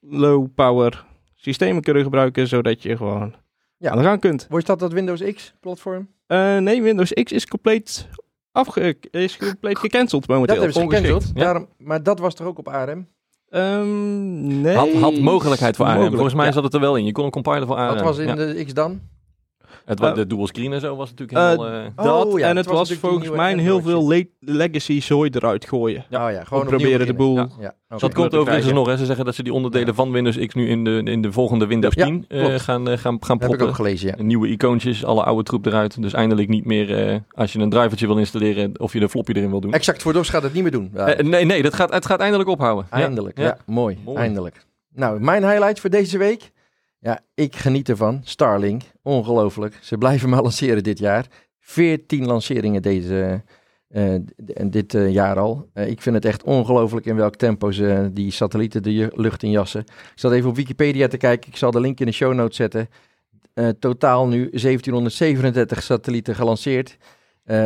low 0.00 0.46
power 0.54 1.04
systemen 1.34 1.82
kunnen 1.82 2.02
gebruiken, 2.02 2.48
zodat 2.48 2.82
je 2.82 2.96
gewoon 2.96 3.34
Ja. 3.78 3.90
aan 3.90 3.98
de 3.98 4.04
gang 4.04 4.20
kunt. 4.20 4.46
Wordt 4.50 4.66
dat 4.66 4.78
dat 4.78 4.92
Windows 4.92 5.22
X 5.34 5.54
platform? 5.60 6.08
Eh, 6.26 6.56
nee, 6.58 6.82
Windows 6.82 7.12
X 7.12 7.32
is 7.32 7.46
compleet, 7.46 8.08
afge 8.52 8.96
is 9.10 9.36
compleet 9.36 9.78
gecanceld 9.78 10.28
momenteel. 10.28 10.54
Dat 10.62 10.64
hebben 10.74 10.82
ze 10.82 10.96
gecanceld. 10.96 11.30
ja. 11.34 11.42
Daarom, 11.44 11.68
maar 11.78 12.02
dat 12.02 12.18
was 12.18 12.34
toch 12.34 12.46
ook 12.46 12.58
op 12.58 12.68
ARM? 12.68 13.08
Ehm, 13.48 14.60
nee. 14.60 14.74
Had, 14.74 14.92
had 14.92 15.18
mogelijkheid 15.18 15.76
voor 15.76 15.84
ARM. 15.84 15.94
Mogelijk, 15.94 16.14
Volgens 16.16 16.36
mij 16.36 16.46
ja. 16.46 16.52
zat 16.52 16.64
het 16.64 16.74
er 16.74 16.80
wel 16.80 16.96
in. 16.96 17.04
Je 17.04 17.12
kon 17.12 17.24
een 17.24 17.30
compiler 17.30 17.66
voor 17.66 17.76
ARM. 17.76 17.94
Wat 17.94 18.04
was 18.04 18.18
in 18.18 18.26
Ja. 18.26 18.34
de 18.34 18.64
X 18.64 18.74
dan? 18.74 19.00
Het, 19.86 19.98
wa- 20.00 20.08
Eh, 20.08 20.14
de 20.14 20.26
dual 20.26 20.46
screen 20.46 20.72
en 20.72 20.80
zo 20.80 20.96
was 20.96 21.10
natuurlijk 21.10 21.38
eh, 21.38 21.44
helemaal... 21.48 21.84
eh, 21.96 22.04
Dat, 22.04 22.24
Oh, 22.26 22.38
ja, 22.38 22.48
en 22.48 22.56
het 22.56 22.66
was 22.66 22.88
was, 22.88 22.92
volgens 22.98 23.30
mij 23.30 23.52
een 23.52 23.58
heel 23.58 23.80
veel 23.82 24.08
le- 24.08 24.24
legacy 24.40 25.00
zooi 25.00 25.30
eruit 25.32 25.68
gooien. 25.68 26.04
Ja, 26.08 26.26
oh 26.26 26.32
ja 26.32 26.44
gewoon 26.44 26.66
proberen 26.66 27.06
de 27.06 27.14
boel 27.14 27.36
Ja, 27.36 27.42
oké. 27.88 27.98
dat 27.98 28.14
komt 28.14 28.34
overigens 28.34 28.72
nog. 28.72 28.86
Hè. 28.86 28.96
Ze 28.96 29.04
zeggen 29.06 29.24
dat 29.24 29.34
ze 29.34 29.42
die 29.42 29.52
onderdelen 29.52 29.86
Ja. 29.88 29.94
van 29.94 30.10
Windows 30.12 30.38
X 30.46 30.54
nu 30.54 30.68
in 30.68 30.84
de, 30.84 31.00
in 31.04 31.22
de 31.22 31.32
volgende 31.32 31.66
Windows 31.66 31.94
Ja, 31.94 32.04
10 32.04 32.24
eh, 32.28 32.44
klopt. 32.44 32.60
gaan, 32.60 32.88
eh, 32.88 32.98
gaan, 32.98 33.02
gaan 33.02 33.18
Dat 33.20 33.28
heb 33.30 33.40
ik 33.40 33.46
proppen. 33.46 33.66
ook 33.68 33.74
gelezen, 33.74 34.14
ja. 34.16 34.22
Nieuwe 34.22 34.48
icoontjes, 34.48 35.04
alle 35.04 35.22
oude 35.22 35.42
troep 35.42 35.66
eruit. 35.66 36.02
Dus 36.02 36.12
eindelijk 36.12 36.48
niet 36.48 36.64
meer 36.64 37.08
eh, 37.08 37.16
als 37.30 37.52
je 37.52 37.58
een 37.58 37.70
drivertje 37.70 38.06
wil 38.06 38.18
installeren 38.18 38.80
of 38.80 38.92
je 38.92 39.00
de 39.00 39.08
floppy 39.08 39.32
erin 39.32 39.50
wil 39.50 39.60
doen. 39.60 39.72
Exact 39.72 40.02
voor 40.02 40.12
DOS 40.12 40.28
gaat 40.28 40.42
het 40.42 40.52
niet 40.52 40.62
meer 40.62 40.72
doen. 40.72 40.90
Nee, 41.22 41.44
nee, 41.44 41.62
dat 41.62 41.74
gaat, 41.74 41.92
het 41.92 42.06
gaat 42.06 42.20
eindelijk 42.20 42.48
ophouden. 42.48 42.86
Ja. 42.90 42.96
eindelijk, 42.96 43.38
ja. 43.38 43.44
ja. 43.44 43.56
Mooi, 43.66 43.98
Mooi. 44.04 44.18
eindelijk. 44.18 44.64
Nou, 44.94 45.20
mijn 45.20 45.44
highlight 45.48 45.80
voor 45.80 45.90
deze 45.90 46.18
week. 46.18 46.52
Ja, 47.06 47.20
ik 47.34 47.56
geniet 47.56 47.88
ervan. 47.88 48.20
Starlink, 48.24 48.82
ongelooflijk. 49.02 49.78
Ze 49.82 49.98
blijven 49.98 50.28
maar 50.28 50.42
lanceren 50.48 50.82
dit 50.82 50.98
jaar. 50.98 51.26
14 51.60 52.26
lanceringen 52.26 52.82
deze, 52.82 53.42
d- 54.44 54.72
dit 54.72 54.94
eh, 54.94 55.10
jaar 55.12 55.38
al. 55.38 55.68
Ik 55.74 56.02
vind 56.02 56.14
het 56.14 56.24
echt 56.24 56.42
ongelooflijk 56.42 57.06
in 57.06 57.16
welk 57.16 57.36
tempo 57.36 57.70
ze 57.70 58.10
die 58.12 58.30
satellieten 58.30 58.82
de 58.82 59.10
lucht 59.14 59.42
in 59.42 59.50
jassen. 59.50 59.80
Ik 59.80 60.12
zat 60.14 60.32
even 60.32 60.48
op 60.48 60.56
Wikipedia 60.56 61.08
te 61.08 61.16
kijken. 61.16 61.48
Ik 61.50 61.56
zal 61.56 61.70
de 61.70 61.80
link 61.80 62.00
in 62.00 62.06
de 62.06 62.12
show 62.12 62.34
notes 62.34 62.56
zetten. 62.56 62.88
Totaal 63.78 64.26
nu 64.26 64.36
1737 64.50 65.82
satellieten 65.82 66.34
gelanceerd. 66.34 66.96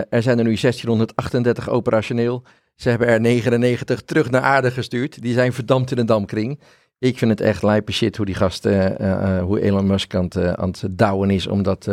Er 0.08 0.22
zijn 0.22 0.38
er 0.38 0.44
nu 0.44 0.56
1638 0.56 1.68
operationeel. 1.68 2.42
Ze 2.74 2.88
hebben 2.88 3.08
er 3.08 3.20
99 3.20 4.02
terug 4.02 4.30
naar 4.30 4.42
aarde 4.42 4.70
gestuurd. 4.70 5.22
Die 5.22 5.32
zijn 5.32 5.52
verdampt 5.52 5.90
in 5.90 5.98
een 5.98 6.06
damkring. 6.06 6.60
Ik 7.00 7.18
vind 7.18 7.30
het 7.30 7.40
echt 7.40 7.62
lijpe 7.62 7.92
shit 7.92 8.16
hoe 8.16 8.26
die 8.26 8.34
gast, 8.34 8.66
eh, 8.66 8.86
eh, 8.86 9.36
eh, 9.36 9.42
hoe 9.44 9.60
Elon 9.60 9.86
Musk 9.86 10.14
aan 10.14 10.24
het, 10.24 10.56
aan 10.56 10.68
het 10.68 10.84
douwen 10.90 11.30
is 11.30 11.46
om 11.46 11.62
dat 11.62 11.88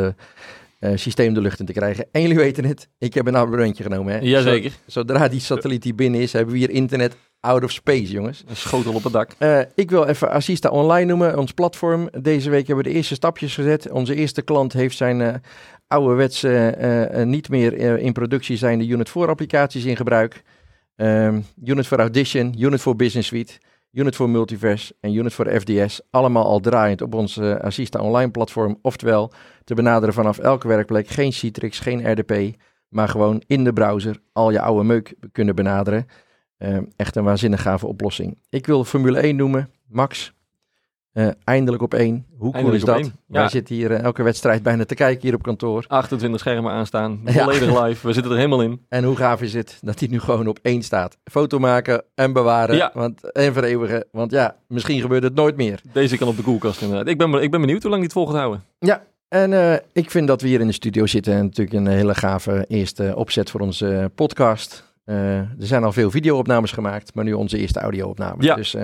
systeem 0.93 1.33
de 1.33 1.41
lucht 1.41 1.59
in 1.59 1.65
te 1.65 1.73
krijgen. 1.73 2.05
En 2.11 2.21
jullie 2.21 2.35
weten 2.37 2.65
het, 2.65 2.89
ik 2.97 3.13
heb 3.13 3.27
een 3.27 3.35
abonnementje 3.37 3.83
genomen. 3.83 4.13
Hè? 4.13 4.19
Jazeker. 4.19 4.69
Zo- 4.69 4.77
zodra 4.85 5.27
die 5.27 5.39
satelliet 5.39 5.83
hier 5.83 5.95
binnen 5.95 6.21
is, 6.21 6.33
hebben 6.33 6.53
we 6.53 6.59
hier 6.59 6.69
internet 6.69 7.15
out 7.39 7.63
of 7.63 7.71
space, 7.71 8.11
jongens. 8.11 8.43
Een 8.47 8.55
schotel 8.55 8.93
op 8.93 9.03
het 9.03 9.13
dak. 9.13 9.31
Ik 9.75 9.89
wil 9.89 10.05
even 10.05 10.29
Assista 10.31 10.69
Online 10.69 11.05
noemen, 11.05 11.37
ons 11.37 11.51
platform. 11.51 12.09
Deze 12.21 12.49
week 12.49 12.67
hebben 12.67 12.85
we 12.85 12.91
de 12.91 12.95
eerste 12.95 13.15
stapjes 13.15 13.53
gezet. 13.53 13.91
Onze 13.91 14.15
eerste 14.15 14.41
klant 14.41 14.73
heeft 14.73 14.97
zijn 14.97 15.21
eh 15.21 15.33
ouderwetse, 15.87 17.21
niet 17.25 17.49
meer 17.49 17.97
in 17.99 18.13
productie 18.13 18.57
zijnde 18.57 18.87
Unit 18.87 19.09
4 19.09 19.27
applicaties 19.27 19.85
in 19.85 19.95
gebruik. 19.95 20.41
Ehm, 20.95 21.39
Unit 21.65 21.87
voor 21.87 21.99
Audition, 21.99 22.55
Unit 22.61 22.81
voor 22.81 22.95
Business 22.95 23.27
Suite, 23.27 23.53
Unit 23.91 24.15
voor 24.15 24.29
Multiverse 24.29 24.95
en 24.99 25.13
Unit 25.13 25.33
voor 25.33 25.59
FDS. 25.59 26.01
Allemaal 26.09 26.45
al 26.45 26.59
draaiend 26.59 27.01
op 27.01 27.13
ons 27.13 27.37
eh, 27.37 27.55
Assista 27.55 27.99
Online 27.99 28.31
platform. 28.31 28.79
Oftewel, 28.81 29.31
te 29.63 29.73
benaderen 29.75 30.13
vanaf 30.13 30.37
elke 30.37 30.67
werkplek. 30.67 31.07
Geen 31.07 31.33
Citrix, 31.33 31.79
geen 31.79 32.11
RDP, 32.11 32.55
maar 32.89 33.09
gewoon 33.09 33.43
in 33.47 33.63
de 33.63 33.73
browser 33.73 34.19
al 34.33 34.51
je 34.51 34.61
oude 34.61 34.83
meuk 34.83 35.15
kunnen 35.31 35.55
benaderen. 35.55 36.05
Eh, 36.57 36.77
echt 36.95 37.15
een 37.15 37.23
waanzinnig 37.23 37.61
gave 37.61 37.87
oplossing. 37.87 38.37
Ik 38.49 38.65
wil 38.65 38.83
Formule 38.83 39.19
1 39.19 39.35
noemen. 39.35 39.69
Max, 39.87 40.33
eh, 41.17 41.27
eindelijk 41.43 41.83
op 41.83 41.93
één. 41.93 42.25
Hoe 42.37 42.53
cool 42.53 42.71
is 42.71 42.83
dat? 42.83 43.11
Wij 43.27 43.49
zitten 43.49 43.75
hier 43.75 43.91
eh, 43.91 44.03
elke 44.03 44.23
wedstrijd 44.23 44.63
bijna 44.63 44.85
te 44.85 44.95
kijken 44.95 45.21
hier 45.21 45.33
op 45.33 45.43
kantoor. 45.43 45.85
28 45.87 46.39
schermen 46.39 46.71
aanstaan. 46.71 47.19
Ja. 47.25 47.43
Volledig 47.43 47.83
live. 47.83 48.07
We 48.07 48.13
zitten 48.13 48.31
er 48.31 48.37
helemaal 48.37 48.61
in. 48.61 48.85
En 48.89 49.03
hoe 49.03 49.15
gaaf 49.15 49.41
is 49.41 49.53
het 49.53 49.79
dat 49.81 49.99
hij 49.99 50.07
nu 50.07 50.19
gewoon 50.19 50.47
op 50.47 50.59
één 50.61 50.81
staat. 50.81 51.17
Foto 51.23 51.59
maken 51.59 52.03
en 52.15 52.33
bewaren 52.33 52.75
Ja. 52.75 52.91
want, 52.93 53.31
en 53.31 53.53
vereeuwigen. 53.53 54.05
Want 54.11 54.31
ja, 54.31 54.55
misschien 54.67 55.01
gebeurt 55.01 55.23
het 55.23 55.35
nooit 55.35 55.55
meer. 55.55 55.81
Deze 55.93 56.17
kan 56.17 56.27
op 56.27 56.37
de 56.37 56.43
koelkast 56.43 56.81
inderdaad. 56.81 57.07
Ik 57.07 57.17
ben, 57.17 57.33
ik 57.33 57.51
ben 57.51 57.61
benieuwd 57.61 57.81
hoe 57.81 57.91
lang 57.91 58.01
die 58.03 58.11
het 58.13 58.19
vol 58.19 58.27
gaat 58.27 58.35
houden. 58.35 58.63
Ja, 58.79 59.03
en 59.27 59.53
eh, 59.53 59.79
ik 59.93 60.11
vind 60.11 60.27
dat 60.27 60.41
we 60.41 60.47
hier 60.47 60.59
in 60.59 60.67
de 60.67 60.73
studio 60.73 61.05
zitten. 61.05 61.33
En 61.33 61.43
natuurlijk 61.43 61.77
een 61.77 61.87
hele 61.87 62.15
gave 62.15 62.65
eerste 62.67 63.13
opzet 63.15 63.49
voor 63.49 63.59
onze 63.59 64.11
podcast. 64.15 64.85
Er 65.05 65.47
zijn 65.57 65.83
al 65.83 65.91
veel 65.91 66.11
video-opnames 66.11 66.71
gemaakt, 66.71 67.13
maar 67.13 67.23
nu 67.23 67.33
onze 67.33 67.57
eerste 67.57 67.79
audio-opname. 67.79 68.43
Ja. 68.43 68.55
Dus 68.55 68.75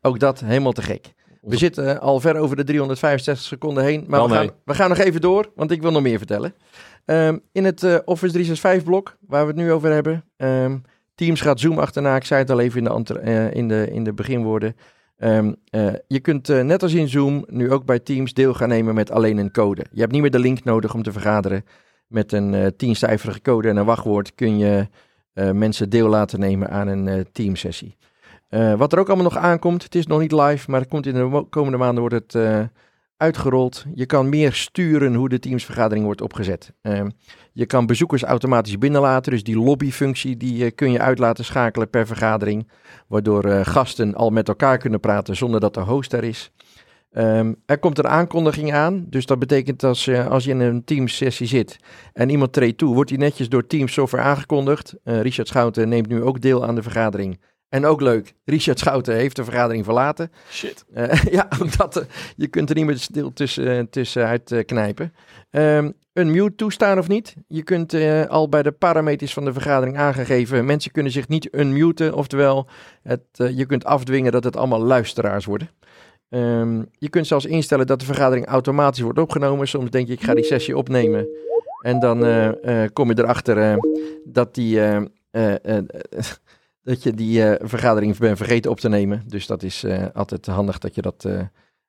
ook 0.00 0.18
dat 0.18 0.40
helemaal 0.40 0.72
te 0.72 0.82
gek. 0.82 1.14
We 1.48 1.56
zitten 1.56 2.00
al 2.00 2.20
ver 2.20 2.36
over 2.36 2.56
de 2.56 2.64
365 2.64 3.46
seconden 3.46 3.84
heen, 3.84 4.04
maar 4.06 4.22
we 4.22 4.34
gaan, 4.34 4.50
we 4.64 4.74
gaan 4.74 4.88
nog 4.88 4.98
even 4.98 5.20
door, 5.20 5.52
want 5.54 5.70
ik 5.70 5.82
wil 5.82 5.90
nog 5.90 6.02
meer 6.02 6.18
vertellen. 6.18 6.54
Ehm, 7.04 7.38
in 7.52 7.64
het 7.64 7.82
eh, 7.82 7.94
Office 8.04 8.32
365 8.32 8.84
blok, 8.84 9.16
waar 9.20 9.42
we 9.42 9.52
het 9.52 9.56
nu 9.56 9.72
over 9.72 9.90
hebben, 9.90 10.24
ehm, 10.36 10.76
Teams 11.14 11.40
gaat 11.40 11.60
Zoom 11.60 11.78
achterna. 11.78 12.16
Ik 12.16 12.24
zei 12.24 12.40
het 12.40 12.50
al 12.50 12.60
even 12.60 12.86
in 12.86 13.04
de, 13.04 13.18
eh, 13.18 13.54
in 13.54 13.68
de, 13.68 13.88
in 13.90 14.04
de 14.04 14.12
beginwoorden. 14.12 14.76
Ehm, 15.16 15.52
eh, 15.70 15.92
je 16.06 16.20
kunt 16.20 16.48
eh, 16.48 16.62
net 16.62 16.82
als 16.82 16.94
in 16.94 17.08
Zoom 17.08 17.44
nu 17.48 17.72
ook 17.72 17.84
bij 17.84 17.98
Teams 17.98 18.32
deel 18.32 18.54
gaan 18.54 18.68
nemen 18.68 18.94
met 18.94 19.10
alleen 19.10 19.38
een 19.38 19.50
code. 19.50 19.86
Je 19.92 20.00
hebt 20.00 20.12
niet 20.12 20.20
meer 20.20 20.30
de 20.30 20.38
link 20.38 20.64
nodig 20.64 20.94
om 20.94 21.02
te 21.02 21.12
vergaderen. 21.12 21.64
Met 22.06 22.32
een 22.32 22.54
eh 22.54 22.66
tiencijferige 22.76 23.40
code 23.40 23.68
en 23.68 23.76
een 23.76 23.84
wachtwoord 23.84 24.34
kun 24.34 24.58
je 24.58 24.88
eh, 25.32 25.50
mensen 25.50 25.90
deel 25.90 26.08
laten 26.08 26.40
nemen 26.40 26.70
aan 26.70 26.88
een 26.88 27.08
eh 27.08 27.20
Eh, 28.48 28.74
wat 28.74 28.92
er 28.92 28.98
ook 28.98 29.06
allemaal 29.06 29.32
nog 29.32 29.36
aankomt, 29.36 29.82
het 29.82 29.94
is 29.94 30.06
nog 30.06 30.20
niet 30.20 30.32
live, 30.32 30.70
maar 30.70 30.80
het 30.80 30.88
komt 30.88 31.06
in 31.06 31.14
de 31.14 31.46
komende 31.50 31.78
maanden 31.78 32.00
wordt 32.00 32.14
het 32.14 32.34
eh, 32.34 32.62
uitgerold. 33.16 33.84
Je 33.94 34.06
kan 34.06 34.28
meer 34.28 34.52
sturen 34.52 35.14
hoe 35.14 35.28
de 35.28 35.38
Teams-vergadering 35.38 36.04
wordt 36.04 36.20
opgezet. 36.20 36.72
Ehm, 36.82 37.08
je 37.52 37.66
kan 37.66 37.86
bezoekers 37.86 38.22
automatisch 38.22 38.78
binnenlaten, 38.78 39.32
dus 39.32 39.42
die 39.42 39.58
lobbyfunctie 39.58 40.36
die 40.36 40.64
eh, 40.64 40.70
kun 40.74 40.92
je 40.92 41.00
uit 41.00 41.18
laten 41.18 41.44
schakelen 41.44 41.90
per 41.90 42.06
vergadering, 42.06 42.68
waardoor 43.06 43.44
eh, 43.44 43.66
gasten 43.66 44.14
al 44.14 44.30
met 44.30 44.48
elkaar 44.48 44.78
kunnen 44.78 45.00
praten 45.00 45.36
zonder 45.36 45.60
dat 45.60 45.74
de 45.74 45.80
host 45.80 46.12
er 46.12 46.24
is. 46.24 46.52
Ehm, 47.16 47.52
er 47.66 47.78
komt 47.78 47.98
een 47.98 48.08
aankondiging 48.08 48.72
aan, 48.72 49.06
dus 49.08 49.26
dat 49.26 49.38
betekent 49.38 49.84
als, 49.84 50.06
eh, 50.06 50.26
als 50.26 50.44
je 50.44 50.50
in 50.50 50.60
een 50.60 50.84
Teams-sessie 50.84 51.46
zit 51.46 51.76
en 52.12 52.28
iemand 52.28 52.52
treedt 52.52 52.78
toe, 52.78 52.94
wordt 52.94 53.10
die 53.10 53.18
netjes 53.18 53.48
door 53.48 53.66
Teams 53.66 53.92
software 53.92 54.24
aangekondigd. 54.24 54.94
Eh, 55.04 55.20
Richard 55.20 55.48
Schouten 55.48 55.88
neemt 55.88 56.08
nu 56.08 56.22
ook 56.22 56.40
deel 56.40 56.66
aan 56.66 56.74
de 56.74 56.82
vergadering. 56.82 57.40
En 57.68 57.84
ook 57.84 58.00
leuk, 58.00 58.34
Richard 58.44 58.78
Schouten 58.78 59.14
heeft 59.14 59.36
de 59.36 59.44
vergadering 59.44 59.84
verlaten. 59.84 60.32
Shit. 60.50 60.84
Eh, 60.94 61.22
ja, 61.36 61.48
omdat 61.60 61.96
eh, 61.96 62.04
je 62.36 62.46
kunt 62.46 62.68
er 62.68 62.76
niet 62.76 62.84
meer 62.84 62.98
stil 62.98 63.32
tussen, 63.32 63.68
eh, 63.68 63.84
tussenuit 63.90 64.52
eh, 64.52 64.64
knijpen. 64.64 65.14
Ehm, 65.50 65.90
een 66.12 66.30
mute 66.30 66.54
toestaan 66.54 66.98
of 66.98 67.08
niet. 67.08 67.34
Je 67.48 67.62
kunt 67.62 67.94
al 68.28 68.48
bij 68.48 68.62
de 68.62 68.72
parameters 68.72 69.32
van 69.32 69.44
de 69.44 69.52
vergadering 69.52 69.96
aangegeven. 69.96 70.64
Mensen 70.64 70.92
kunnen 70.92 71.12
zich 71.12 71.28
niet 71.28 71.48
unmuten. 71.52 72.14
Oftewel, 72.14 72.68
het, 73.02 73.20
je 73.34 73.66
kunt 73.66 73.84
afdwingen 73.84 74.32
dat 74.32 74.44
het 74.44 74.56
allemaal 74.56 74.82
luisteraars 74.82 75.44
worden. 75.44 75.70
Ehm, 76.28 76.82
je 76.92 77.08
kunt 77.08 77.26
zelfs 77.26 77.44
instellen 77.44 77.86
dat 77.86 78.00
de 78.00 78.06
vergadering 78.06 78.46
automatisch 78.46 79.00
wordt 79.00 79.18
opgenomen. 79.18 79.68
Soms 79.68 79.90
denk 79.90 80.06
je, 80.06 80.12
ik 80.12 80.22
ga 80.22 80.34
die 80.34 80.44
sessie 80.44 80.76
opnemen. 80.76 81.28
En 81.80 82.00
dan 82.00 82.18
kom 82.92 83.08
je 83.08 83.18
erachter 83.18 83.78
dat 84.24 84.54
die... 84.54 84.80
dat 86.86 87.02
je 87.02 87.12
die 87.14 87.44
eh, 87.44 87.66
vergadering 87.68 88.16
bent 88.18 88.36
vergeten 88.36 88.70
op 88.70 88.80
te 88.80 88.88
nemen. 88.88 89.22
Dus 89.26 89.46
dat 89.46 89.62
is 89.62 89.84
eh, 89.84 90.04
altijd 90.14 90.46
handig 90.46 90.78
dat 90.78 90.94
je 90.94 91.02
dat 91.02 91.24
eh, 91.24 91.40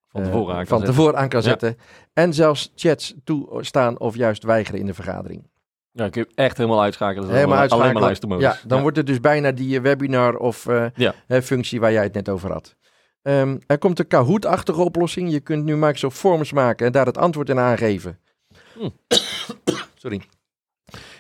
Van 0.08 0.24
tevoren 0.24 0.56
aan 0.56 0.66
kan 0.66 0.80
van 0.86 0.94
zetten. 0.96 1.16
aan 1.18 1.30
kan 1.30 1.42
Ja. 1.42 1.48
zetten. 1.48 1.78
En 2.14 2.34
zelfs 2.34 2.72
chats 2.76 3.14
toestaan 3.24 4.00
of 4.00 4.16
juist 4.16 4.44
weigeren 4.44 4.80
in 4.80 4.86
de 4.86 4.94
vergadering. 4.94 5.50
Ja, 5.92 6.10
kun 6.10 6.22
je 6.28 6.36
echt 6.36 6.58
helemaal 6.58 6.82
uitschakelen. 6.82 7.30
Helemaal 7.30 7.58
alleen- 7.58 7.70
Alleen 7.70 7.94
maar 7.94 8.02
uitschakelen. 8.02 8.02
luistermodus. 8.02 8.62
Ja, 8.62 8.68
dan 8.68 8.82
wordt 8.82 8.98
het 8.98 9.06
dus 9.08 9.20
bijna 9.20 9.52
die 9.52 9.82
webinar 9.82 10.36
of 10.38 10.66
Ja. 10.96 11.14
functie 11.42 11.80
waar 11.80 11.92
jij 11.92 12.04
het 12.04 12.14
net 12.14 12.30
over 12.30 12.52
had. 12.52 12.76
Ehm, 13.22 13.58
er 13.68 13.78
komt 13.78 14.00
een 14.00 14.08
Kahoot-achtige 14.08 14.82
oplossing. 14.82 15.32
Je 15.32 15.40
kunt 15.40 15.64
nu 15.64 15.76
Microsoft 15.78 16.18
Forms 16.18 16.52
maken 16.52 16.86
en 16.86 16.92
daar 16.92 17.06
het 17.06 17.18
antwoord 17.18 17.50
in 17.50 17.60
aangeven. 17.60 18.20
Hm. 18.74 18.90
Sorry. 19.96 20.22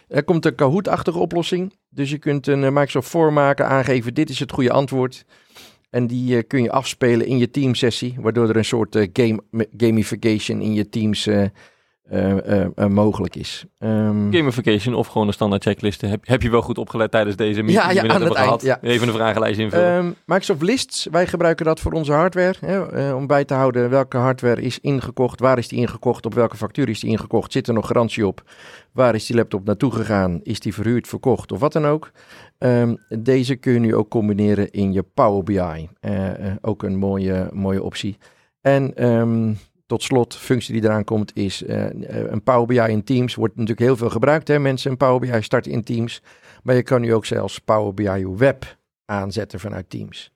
Er 0.07 0.23
komt 0.23 0.45
een 0.45 0.55
Kahoot-achtige 0.55 1.19
oplossing. 1.19 1.73
Dus 1.89 2.09
je 2.09 2.17
kunt 2.17 2.47
een 2.47 2.63
eh, 2.63 2.71
Microsoft 2.71 3.09
Form 3.09 3.33
maken, 3.33 3.67
aangeven 3.67 4.13
dit 4.13 4.29
is 4.29 4.39
het 4.39 4.51
goede 4.51 4.71
antwoord. 4.71 5.25
En 5.89 6.07
die 6.07 6.37
eh, 6.37 6.43
kun 6.47 6.63
je 6.63 6.71
afspelen 6.71 7.27
in 7.27 7.37
je 7.37 7.49
teamsessie, 7.49 8.15
waardoor 8.19 8.49
er 8.49 8.57
een 8.57 8.65
soort 8.65 8.95
eh, 8.95 9.07
game, 9.13 9.67
gamification 9.77 10.61
in 10.61 10.73
je 10.73 10.89
teams 10.89 11.29
mogelijk 12.87 13.35
is. 13.35 13.65
Ehm, 13.79 14.31
Gamification 14.31 14.95
of 14.95 15.07
gewoon 15.07 15.27
een 15.27 15.33
standaard 15.33 15.63
checklisten. 15.63 16.09
Heb, 16.09 16.27
heb 16.27 16.41
je 16.41 16.49
wel 16.49 16.61
goed 16.61 16.77
opgelet 16.77 17.11
tijdens 17.11 17.35
deze 17.35 17.61
meeting 17.61 17.81
Ja, 17.81 17.87
die 17.87 17.95
ja, 17.95 18.01
we 18.01 18.07
aan 18.13 18.21
het 18.21 18.23
hebben 18.23 18.43
gehad? 18.43 18.63
eind, 18.63 18.83
Even 18.83 19.07
een 19.07 19.13
vragenlijst 19.13 19.59
invullen. 19.59 19.97
Ehm, 19.97 20.11
Microsoft 20.25 20.61
Lists, 20.61 21.07
wij 21.11 21.27
gebruiken 21.27 21.65
dat 21.65 21.79
voor 21.79 21.91
onze 21.91 22.11
hardware. 22.11 22.55
Hè, 22.59 22.91
eh, 22.91 23.15
om 23.15 23.27
bij 23.27 23.45
te 23.45 23.53
houden 23.53 23.89
welke 23.89 24.17
hardware 24.17 24.61
is 24.61 24.79
ingekocht, 24.79 25.39
waar 25.39 25.57
is 25.57 25.67
die 25.67 25.79
ingekocht, 25.79 26.25
op 26.25 26.33
welke 26.33 26.57
factuur 26.57 26.89
is 26.89 26.99
die 26.99 27.09
ingekocht, 27.09 27.51
zit 27.51 27.67
er 27.67 27.73
nog 27.73 27.87
garantie 27.87 28.27
op, 28.27 28.41
waar 28.91 29.15
is 29.15 29.25
die 29.25 29.35
laptop 29.35 29.65
naartoe 29.65 29.91
gegaan, 29.91 30.39
is 30.43 30.59
die 30.59 30.73
verhuurd, 30.73 31.07
verkocht 31.07 31.51
of 31.51 31.59
wat 31.59 31.73
dan 31.73 31.85
ook. 31.85 32.11
Ehm, 32.57 32.95
deze 33.19 33.55
kun 33.55 33.73
je 33.73 33.79
nu 33.79 33.95
ook 33.95 34.09
combineren 34.09 34.71
in 34.71 34.93
je 34.93 35.03
Power 35.13 35.43
BI. 35.43 35.89
Eh, 35.99 36.29
eh, 36.29 36.55
ook 36.61 36.83
een 36.83 36.95
mooie, 36.97 37.49
mooie 37.53 37.83
optie. 37.83 38.17
En 38.61 38.93
tot 39.87 40.03
slot, 40.03 40.35
functie 40.35 40.73
die 40.73 40.83
eraan 40.83 41.03
komt, 41.03 41.35
is 41.35 41.63
eh, 41.63 41.85
eh, 41.85 42.31
een 42.31 42.43
Power 42.43 42.65
BI 42.65 42.91
in 42.91 43.03
Teams. 43.03 43.35
Wordt 43.35 43.55
natuurlijk 43.55 43.87
heel 43.87 43.97
veel 43.97 44.09
gebruikt, 44.09 44.47
hè, 44.47 44.59
mensen. 44.59 44.91
Een 44.91 44.97
Power 44.97 45.19
BI 45.19 45.41
starten 45.41 45.71
in 45.71 45.83
Teams. 45.83 46.21
Maar 46.63 46.75
je 46.75 46.83
kan 46.83 47.01
nu 47.01 47.13
ook 47.13 47.25
zelfs 47.25 47.59
Power 47.59 47.93
BI 47.93 48.27
Web 48.27 48.77
aanzetten 49.05 49.59
vanuit 49.59 49.89
Teams. 49.89 50.31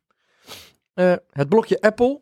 Eh, 0.94 1.14
het 1.32 1.50
blokje 1.50 1.82
Apple, 1.82 2.22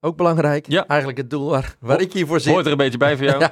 ook 0.00 0.16
belangrijk. 0.16 0.66
Ja. 0.68 0.86
Eigenlijk 0.86 1.18
het 1.18 1.30
doel 1.30 1.50
waar, 1.50 1.76
waar 1.80 2.00
ik 2.00 2.12
hiervoor 2.12 2.40
zit. 2.40 2.52
Hoort 2.52 2.66
er 2.66 2.72
een 2.72 2.78
beetje 2.78 2.98
bij 2.98 3.16
voor 3.16 3.26
jou? 3.26 3.42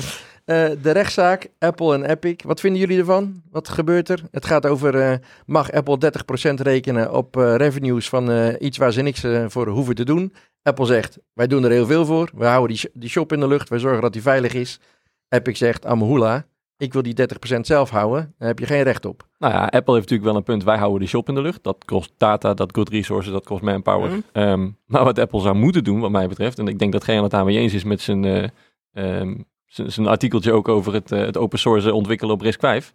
Eh, 0.50 0.70
de 0.82 0.90
rechtszaak, 0.90 1.48
Apple 1.58 1.94
en 1.94 2.04
Epic. 2.04 2.42
Wat 2.44 2.60
vinden 2.60 2.80
jullie 2.80 2.98
ervan? 2.98 3.42
Wat 3.50 3.68
gebeurt 3.68 4.08
er? 4.08 4.22
Het 4.30 4.46
gaat 4.46 4.66
over, 4.66 4.94
eh, 5.00 5.18
mag 5.46 5.72
Apple 5.72 5.98
30% 5.98 6.60
rekenen 6.60 7.12
op 7.12 7.36
eh, 7.36 7.54
revenues 7.56 8.08
van 8.08 8.54
iets 8.58 8.78
waar 8.78 8.92
ze 8.92 9.02
niks 9.02 9.24
voor 9.46 9.68
hoeven 9.68 9.94
te 9.94 10.04
doen? 10.04 10.32
Apple 10.62 10.86
zegt, 10.86 11.18
wij 11.32 11.46
doen 11.46 11.64
er 11.64 11.70
heel 11.70 11.86
veel 11.86 12.04
voor. 12.04 12.30
We 12.34 12.44
houden 12.44 12.68
die, 12.68 12.76
sh- 12.76 12.94
die 12.94 13.08
shop 13.08 13.32
in 13.32 13.40
de 13.40 13.46
lucht. 13.46 13.68
Wij 13.68 13.78
zorgen 13.78 14.02
dat 14.02 14.12
die 14.12 14.22
veilig 14.22 14.54
is. 14.54 14.80
Epic 15.28 15.58
zegt, 15.58 15.86
amahula, 15.86 16.44
ik 16.76 16.92
wil 16.92 17.02
die 17.02 17.14
30% 17.14 17.66
zelf 17.66 17.90
houden. 17.90 18.34
Daar 18.38 18.48
heb 18.48 18.58
je 18.58 18.66
geen 18.66 18.82
recht 18.82 19.04
op. 19.04 19.26
Nou 19.38 19.52
ja, 19.52 19.60
Apple 19.60 19.94
heeft 19.94 20.10
natuurlijk 20.10 20.24
wel 20.24 20.36
een 20.36 20.42
punt. 20.42 20.64
Wij 20.64 20.78
houden 20.78 21.00
de 21.00 21.06
shop 21.06 21.28
in 21.28 21.34
de 21.34 21.42
lucht. 21.42 21.62
Dat 21.62 21.84
kost 21.84 22.12
data, 22.16 22.54
dat 22.54 22.72
kost 22.72 22.88
resources, 22.88 23.32
dat 23.32 23.44
kost 23.44 23.62
manpower. 23.62 24.08
Mhm. 24.10 24.20
Ehm, 24.32 24.68
maar 24.86 25.04
wat 25.04 25.18
Apple 25.18 25.40
zou 25.40 25.54
moeten 25.54 25.84
doen, 25.84 26.00
wat 26.00 26.10
mij 26.10 26.28
betreft, 26.28 26.58
en 26.58 26.68
ik 26.68 26.78
denk 26.78 26.92
dat 26.92 27.04
geen 27.04 27.22
het 27.22 27.30
daarmee 27.30 27.58
eens 27.58 27.74
is 27.74 27.84
met 27.84 28.00
zijn, 28.00 28.24
eh, 28.24 28.48
ehm, 28.92 29.34
zijn, 29.70 30.06
artikeltje 30.06 30.52
ook 30.52 30.68
over 30.68 30.92
het, 30.92 31.12
eh, 31.12 31.20
het 31.20 31.36
open 31.36 31.58
source 31.58 31.94
ontwikkelen 31.94 32.34
op 32.34 32.40
RISC 32.40 32.60
5. 32.60 32.92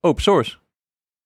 Open 0.00 0.22
source. 0.22 0.56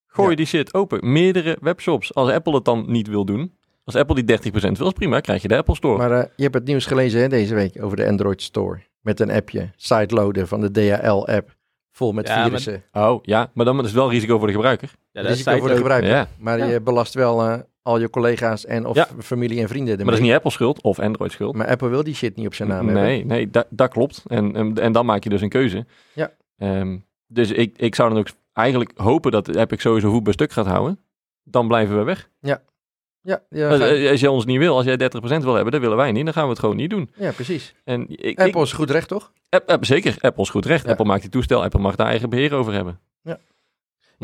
Gooi 0.06 0.30
Ja. 0.30 0.36
die 0.36 0.46
shit 0.46 0.74
open. 0.74 1.12
Meerdere 1.12 1.56
webshops. 1.60 2.14
Als 2.14 2.30
Apple 2.30 2.54
het 2.54 2.64
dan 2.64 2.84
niet 2.86 3.06
wil 3.08 3.24
doen, 3.24 3.56
als 3.84 3.94
Apple 3.96 4.14
die 4.14 4.24
30% 4.24 4.78
wil, 4.78 4.86
is 4.86 4.92
prima. 4.92 5.20
Krijg 5.20 5.42
je 5.42 5.48
de 5.48 5.56
Apple 5.56 5.74
Store. 5.74 5.96
Maar 5.98 6.10
eh, 6.10 6.28
je 6.36 6.42
hebt 6.42 6.54
het 6.54 6.64
nieuws 6.64 6.86
gelezen 6.86 7.20
hè, 7.20 7.28
deze 7.28 7.54
week 7.54 7.82
over 7.82 7.96
de 7.96 8.06
Android 8.08 8.42
Store. 8.42 8.80
Met 9.00 9.20
een 9.20 9.30
appje, 9.30 9.70
sideloaden 9.76 10.48
van 10.48 10.60
de 10.60 10.70
DHL-app. 10.70 11.56
Vol 11.92 12.12
met 12.12 12.28
Ja, 12.28 12.34
maar- 12.34 12.44
virussen. 12.44 12.82
Oh 12.92 13.18
ja, 13.22 13.50
maar 13.54 13.64
dan 13.64 13.78
is 13.78 13.84
het 13.84 13.94
wel 13.94 14.10
risico 14.10 14.38
voor 14.38 14.46
de 14.46 14.52
gebruiker. 14.52 14.90
Ja, 15.12 15.20
Risico 15.22 15.58
voor 15.58 15.68
de 15.68 15.76
gebruik. 15.76 16.02
gebruiker. 16.04 16.32
Ja, 16.32 16.42
Maar 16.44 16.58
Ja. 16.58 16.64
je 16.64 16.80
belast 16.80 17.14
wel 17.14 17.42
eh, 17.42 17.58
al 17.88 18.00
je 18.00 18.10
collega's 18.10 18.64
en 18.66 18.86
of 18.86 18.96
Ja. 18.96 19.08
familie 19.18 19.60
en 19.60 19.68
vrienden 19.68 19.90
ermee. 19.90 20.04
maar 20.04 20.14
dat 20.14 20.22
is 20.22 20.28
niet 20.28 20.36
Apple 20.36 20.50
schuld 20.50 20.82
of 20.82 20.98
Android 20.98 21.32
schuld. 21.32 21.54
Maar 21.54 21.66
Apple 21.66 21.88
wil 21.88 22.02
die 22.04 22.14
shit 22.14 22.36
niet 22.36 22.46
op 22.46 22.54
zijn 22.54 22.68
naam 22.68 22.84
hebben. 22.86 23.02
nee, 23.04 23.24
nee, 23.24 23.50
dat, 23.50 23.66
dat 23.70 23.90
klopt. 23.90 24.22
En, 24.26 24.56
en, 24.56 24.78
en 24.78 24.92
dan 24.92 25.06
maak 25.06 25.24
je 25.24 25.30
dus 25.30 25.40
een 25.40 25.48
keuze. 25.48 25.86
Ja. 26.12 26.32
Ehm, 26.58 26.96
dus 27.26 27.50
ik, 27.50 27.78
ik 27.78 27.94
zou 27.94 28.08
dan 28.10 28.18
ook 28.18 28.28
eigenlijk 28.52 28.90
hopen 28.96 29.30
dat 29.30 29.54
Epic 29.56 29.80
sowieso 29.80 30.10
voet 30.10 30.22
bij 30.22 30.32
stuk 30.32 30.52
gaat 30.52 30.66
houden. 30.66 30.98
Dan 31.44 31.68
blijven 31.68 31.98
we 31.98 32.02
weg. 32.04 32.28
Ja, 32.40 33.42
ja, 33.50 33.68
Als, 33.68 33.78
ga- 33.78 33.88
eh, 33.88 34.10
als 34.10 34.20
je 34.20 34.30
ons 34.30 34.44
niet 34.44 34.58
wil, 34.58 34.76
als 34.76 34.84
jij 34.84 34.96
30% 34.96 35.44
wil 35.44 35.54
hebben, 35.54 35.72
dat 35.72 35.80
willen 35.80 35.96
wij 35.96 36.12
niet. 36.12 36.24
Dan 36.24 36.32
gaan 36.34 36.42
we 36.44 36.50
het 36.50 36.58
gewoon 36.58 36.76
niet 36.76 36.90
doen. 36.90 37.10
ja, 37.16 37.30
precies. 37.32 37.74
En 37.84 38.08
ik, 38.08 38.20
ik- 38.20 38.40
Apple 38.40 38.62
is 38.62 38.72
goed 38.72 38.90
recht, 38.90 39.08
toch? 39.08 39.32
App- 39.48 39.70
App- 39.70 39.84
zeker, 39.84 40.16
Apple 40.20 40.42
is 40.42 40.50
goed 40.50 40.66
recht. 40.66 40.84
Ja. 40.84 40.90
Apple 40.90 41.04
maakt 41.04 41.20
die 41.20 41.30
toestel, 41.30 41.62
Apple 41.62 41.80
mag 41.80 41.96
daar 41.96 42.06
eigen 42.06 42.30
beheer 42.30 42.54
over 42.54 42.72
hebben. 42.72 43.00
Ja, 43.22 43.38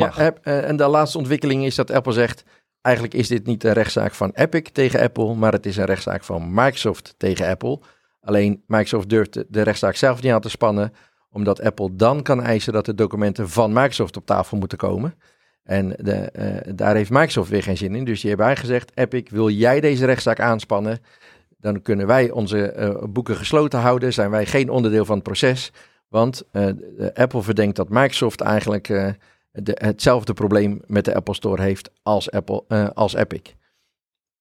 Mag. 0.07 0.21
App- 0.21 0.39
eh, 0.43 0.69
en 0.69 0.77
de 0.77 0.87
laatste 0.87 1.19
ontwikkeling 1.19 1.65
is 1.65 1.75
dat 1.75 1.91
Apple 1.91 2.13
zegt... 2.13 2.45
Eigenlijk 2.85 3.15
is 3.15 3.29
dit 3.29 3.47
niet 3.47 3.65
een 3.65 3.73
rechtszaak 3.73 4.15
van 4.15 4.31
Epic 4.35 4.63
tegen 4.73 5.01
Apple... 5.01 5.35
maar 5.35 5.53
het 5.53 5.67
is 5.67 5.77
een 5.77 5.85
rechtszaak 5.85 6.25
van 6.25 6.55
Microsoft 6.55 7.15
tegen 7.17 7.49
Apple. 7.49 7.81
Alleen 8.21 8.63
Microsoft 8.67 9.09
durft 9.09 9.45
de, 9.49 9.63
rechtszaak 9.63 9.95
zelf 9.95 10.23
niet 10.23 10.33
aan 10.33 10.41
te 10.41 10.49
spannen... 10.49 10.93
omdat 11.31 11.63
Apple 11.63 11.97
dan 11.97 12.23
kan 12.23 12.43
eisen 12.43 12.73
dat 12.73 12.85
de 12.85 12.95
documenten 12.95 13.49
van 13.49 13.73
Microsoft 13.73 14.17
op 14.17 14.27
tafel 14.27 14.57
moeten 14.57 14.79
komen... 14.79 15.15
En 15.65 15.95
de, 15.99 16.13
eh, 16.13 16.73
daar 16.75 16.95
heeft 16.95 17.11
Microsoft 17.11 17.51
weer 17.51 17.63
geen 17.63 17.77
zin 17.77 17.95
in. 17.95 18.05
Dus 18.05 18.21
die 18.21 18.31
hebben 18.31 18.57
gezegd: 18.57 18.91
Epic, 18.95 19.31
wil 19.31 19.51
jij 19.51 19.81
deze 19.81 20.07
rechtszaak 20.07 20.41
aanspannen? 20.41 20.99
Dan 21.59 21.83
kunnen 21.83 22.07
wij 22.07 22.31
onze 22.31 22.71
eh, 22.71 23.03
boeken 23.09 23.37
gesloten 23.37 23.79
houden. 23.79 24.13
Zijn 24.13 24.31
wij 24.31 24.47
geen 24.47 24.71
onderdeel 24.71 25.05
van 25.05 25.15
het 25.15 25.25
proces. 25.25 25.73
Want 26.09 26.43
eh, 26.51 26.67
Apple 27.15 27.43
verdenkt 27.43 27.77
dat 27.77 27.89
Microsoft 27.89 28.41
eigenlijk 28.41 29.17
de, 29.63 29.79
hetzelfde 29.81 30.33
probleem 30.33 30.81
met 30.87 31.05
de 31.05 31.15
Apple 31.15 31.35
Store 31.35 31.63
heeft 31.63 31.91
als, 32.03 32.31
Apple, 32.31 32.65
eh, 32.69 32.89
als 32.95 33.15
Epic. 33.15 33.41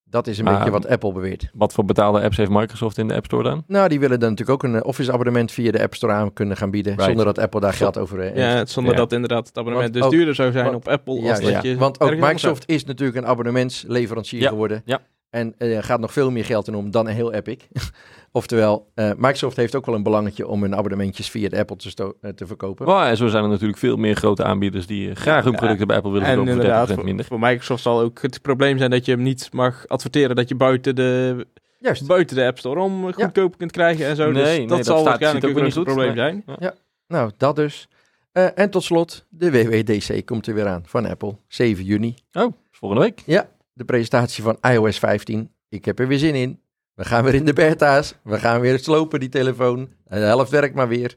Dat 0.03 0.27
is 0.27 0.37
een 0.37 0.47
Ah. 0.47 0.55
beetje 0.57 0.71
wat 0.71 0.87
Apple 0.87 1.11
beweert. 1.13 1.49
Wat 1.53 1.73
voor 1.73 1.85
betaalde 1.85 2.21
apps 2.21 2.37
heeft 2.37 2.49
Microsoft 2.51 2.97
in 2.97 3.07
de 3.07 3.13
App 3.15 3.25
Store 3.25 3.43
dan? 3.43 3.63
Nou, 3.67 3.89
die 3.89 3.99
willen 3.99 4.19
dan 4.19 4.29
natuurlijk 4.29 4.63
ook 4.63 4.71
een 4.71 4.79
eh, 4.79 4.87
Office 4.87 5.11
abonnement 5.11 5.51
via 5.51 5.71
de 5.71 5.81
App 5.81 5.93
Store 5.95 6.13
aan 6.13 6.33
kunnen 6.33 6.57
gaan 6.57 6.71
bieden. 6.71 6.91
Right. 6.91 7.05
Zonder 7.07 7.25
dat 7.25 7.39
Apple 7.39 7.59
daar 7.59 7.73
geld 7.73 7.97
over 7.97 8.19
eh, 8.19 8.23
heeft. 8.25 8.37
Ja, 8.37 8.65
zonder 8.65 8.91
Ja. 8.93 8.97
dat 8.99 9.11
inderdaad 9.11 9.47
het 9.47 9.57
abonnement 9.57 9.83
Want 9.89 9.93
dus 9.93 10.03
ook- 10.03 10.11
duurder 10.11 10.35
zou 10.35 10.51
zijn 10.51 10.63
want- 10.65 10.75
op 10.75 10.87
Apple. 10.87 11.21
Ja, 11.21 11.29
als 11.29 11.39
ja. 11.39 11.51
dat 11.51 11.63
je 11.63 11.77
Want 11.77 11.99
ook 11.99 12.11
Microsoft 12.15 12.63
is 12.67 12.83
natuurlijk 12.85 13.17
een 13.17 13.25
abonnementsleverancier 13.27 14.41
Ja, 14.41 14.49
geworden. 14.49 14.81
ja. 14.85 14.99
En 15.33 15.55
er 15.57 15.83
gaat 15.83 15.99
nog 15.99 16.13
veel 16.13 16.31
meer 16.31 16.45
geld 16.45 16.67
in 16.67 16.75
om 16.75 16.91
dan 16.91 17.07
een 17.07 17.13
heel 17.13 17.33
Epic. 17.33 17.57
Oftewel, 18.31 18.91
eh, 18.95 19.11
Microsoft 19.17 19.57
heeft 19.57 19.75
ook 19.75 19.85
wel 19.85 19.95
een 19.95 20.03
belangetje 20.03 20.47
om 20.47 20.61
hun 20.61 20.75
abonnementjes 20.75 21.29
via 21.29 21.49
de 21.49 21.57
Apple 21.57 21.75
te, 21.75 21.89
sto- 21.89 22.13
eh, 22.21 22.31
te 22.31 22.47
verkopen. 22.47 22.85
Well, 22.85 22.95
en 23.09 23.17
zo 23.17 23.27
zijn 23.27 23.43
er 23.43 23.49
natuurlijk 23.49 23.79
veel 23.79 23.95
meer 23.97 24.15
grote 24.15 24.43
aanbieders 24.43 24.87
die 24.87 25.09
eh, 25.09 25.15
graag 25.15 25.43
hun 25.43 25.51
Ja. 25.53 25.57
producten 25.59 25.87
bij 25.87 25.95
Apple 25.95 26.11
willen 26.11 26.27
En 26.27 26.33
verkopen 26.33 26.53
inderdaad, 26.61 26.87
voor 26.87 26.95
30% 26.95 26.95
voor, 26.95 27.05
minder. 27.05 27.25
voor 27.25 27.39
Microsoft 27.39 27.83
zal 27.83 27.99
ook 28.01 28.21
het 28.21 28.41
probleem 28.41 28.77
zijn 28.77 28.89
dat 28.89 29.05
je 29.05 29.11
hem 29.11 29.21
niet 29.23 29.49
mag 29.53 29.87
adverteren 29.87 30.35
dat 30.35 30.49
je 30.49 30.55
buiten 30.55 30.95
de, 30.95 31.45
Juist. 31.79 32.07
buiten 32.07 32.35
de 32.35 32.45
App 32.45 32.57
Store 32.59 32.79
om 32.79 33.07
eh, 33.07 33.13
goedkoper 33.13 33.57
kunt 33.57 33.71
krijgen 33.71 34.05
en 34.05 34.15
zo. 34.15 34.23
Nee, 34.31 34.33
dus 34.43 34.43
nee, 34.57 34.59
dat 34.67 34.77
dat 34.77 34.85
zal 34.85 34.95
staat- 34.99 35.05
waarschijnlijk 35.09 35.45
ook 35.45 35.51
ook 35.51 35.57
een 35.57 35.63
niet 35.63 35.73
goed. 35.73 35.83
probleem 35.83 36.15
Nee. 36.15 36.43
zijn. 36.55 36.73
Nou, 37.07 37.31
dat 37.37 37.55
dus. 37.55 37.87
Eh, 38.31 38.47
en 38.55 38.69
tot 38.69 38.83
slot, 38.83 39.25
de 39.29 39.51
WWDC 39.51 40.25
komt 40.25 40.47
er 40.47 40.53
weer 40.53 40.67
aan 40.67 40.83
van 40.85 41.05
Apple. 41.05 41.35
7 41.47 41.83
juni. 41.83 42.15
Oh, 42.33 42.53
volgende 42.71 43.03
week. 43.03 43.21
Ja, 43.25 43.49
de 43.73 43.85
presentatie 43.85 44.43
van 44.43 44.57
iOS 44.61 44.99
15. 44.99 45.51
Ik 45.69 45.85
heb 45.85 45.99
er 45.99 46.07
weer 46.07 46.17
zin 46.19 46.35
in. 46.35 46.59
We 46.93 47.05
gaan 47.05 47.23
weer 47.23 47.33
in 47.33 47.45
de 47.45 47.53
beta's. 47.53 48.15
We 48.23 48.39
gaan 48.39 48.59
weer 48.61 48.79
slopen 48.79 49.19
die 49.19 49.29
telefoon. 49.29 49.89
De 50.07 50.15
helft 50.15 50.51
werkt 50.51 50.75
maar 50.75 50.87
weer. 50.87 51.15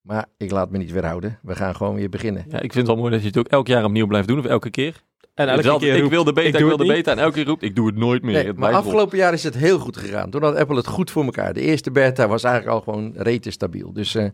Maar 0.00 0.26
ik 0.36 0.50
laat 0.50 0.70
me 0.70 0.78
niet 0.78 0.92
weerhouden. 0.92 1.38
We 1.42 1.54
gaan 1.54 1.76
gewoon 1.76 1.94
weer 1.94 2.08
beginnen. 2.08 2.44
Ja, 2.48 2.54
ik 2.54 2.72
vind 2.72 2.74
het 2.74 2.86
wel 2.86 2.96
mooi 2.96 3.10
dat 3.10 3.20
je 3.20 3.26
het 3.26 3.38
ook 3.38 3.48
elk 3.48 3.66
jaar 3.66 3.84
opnieuw 3.84 4.06
blijft 4.06 4.28
doen, 4.28 4.38
of 4.38 4.44
elke 4.44 4.70
keer. 4.70 5.02
En 5.34 5.48
elke 5.48 5.78
keer 5.78 5.94
ik 5.94 6.00
roept, 6.00 6.10
wil 6.12 6.24
de 6.24 6.32
beta, 6.32 6.48
ik 6.48 6.54
ik, 6.54 6.64
wil 6.64 6.76
de 6.76 6.86
beta, 6.86 7.10
en 7.10 7.18
elke 7.18 7.34
keer 7.34 7.44
roept, 7.44 7.62
ik 7.62 7.76
doe 7.76 7.86
het 7.86 7.96
nooit 7.96 8.22
meer. 8.22 8.34
Nee, 8.34 8.46
het 8.46 8.56
maar 8.56 8.72
afgelopen 8.72 9.18
jaar 9.18 9.32
is 9.32 9.42
het 9.42 9.54
heel 9.54 9.78
goed 9.78 9.96
gegaan. 9.96 10.30
Doordat 10.30 10.56
Apple 10.56 10.76
het 10.76 10.86
goed 10.86 11.10
voor 11.10 11.24
elkaar. 11.24 11.52
De 11.52 11.60
eerste 11.60 11.90
beta 11.90 12.28
was 12.28 12.44
eigenlijk 12.44 12.74
al 12.74 12.80
gewoon 12.80 13.12
rete 13.16 13.50
stabiel. 13.50 13.92
Dus 13.92 14.14
eh, 14.14 14.26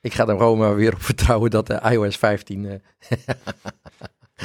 ik 0.00 0.14
ga 0.14 0.26
er 0.26 0.36
gewoon 0.36 0.58
maar 0.58 0.74
weer 0.74 0.92
op 0.94 1.02
vertrouwen 1.02 1.50
dat 1.50 1.66
de 1.66 1.80
iOS 1.90 2.16
15... 2.16 2.66
eh, 2.66 3.18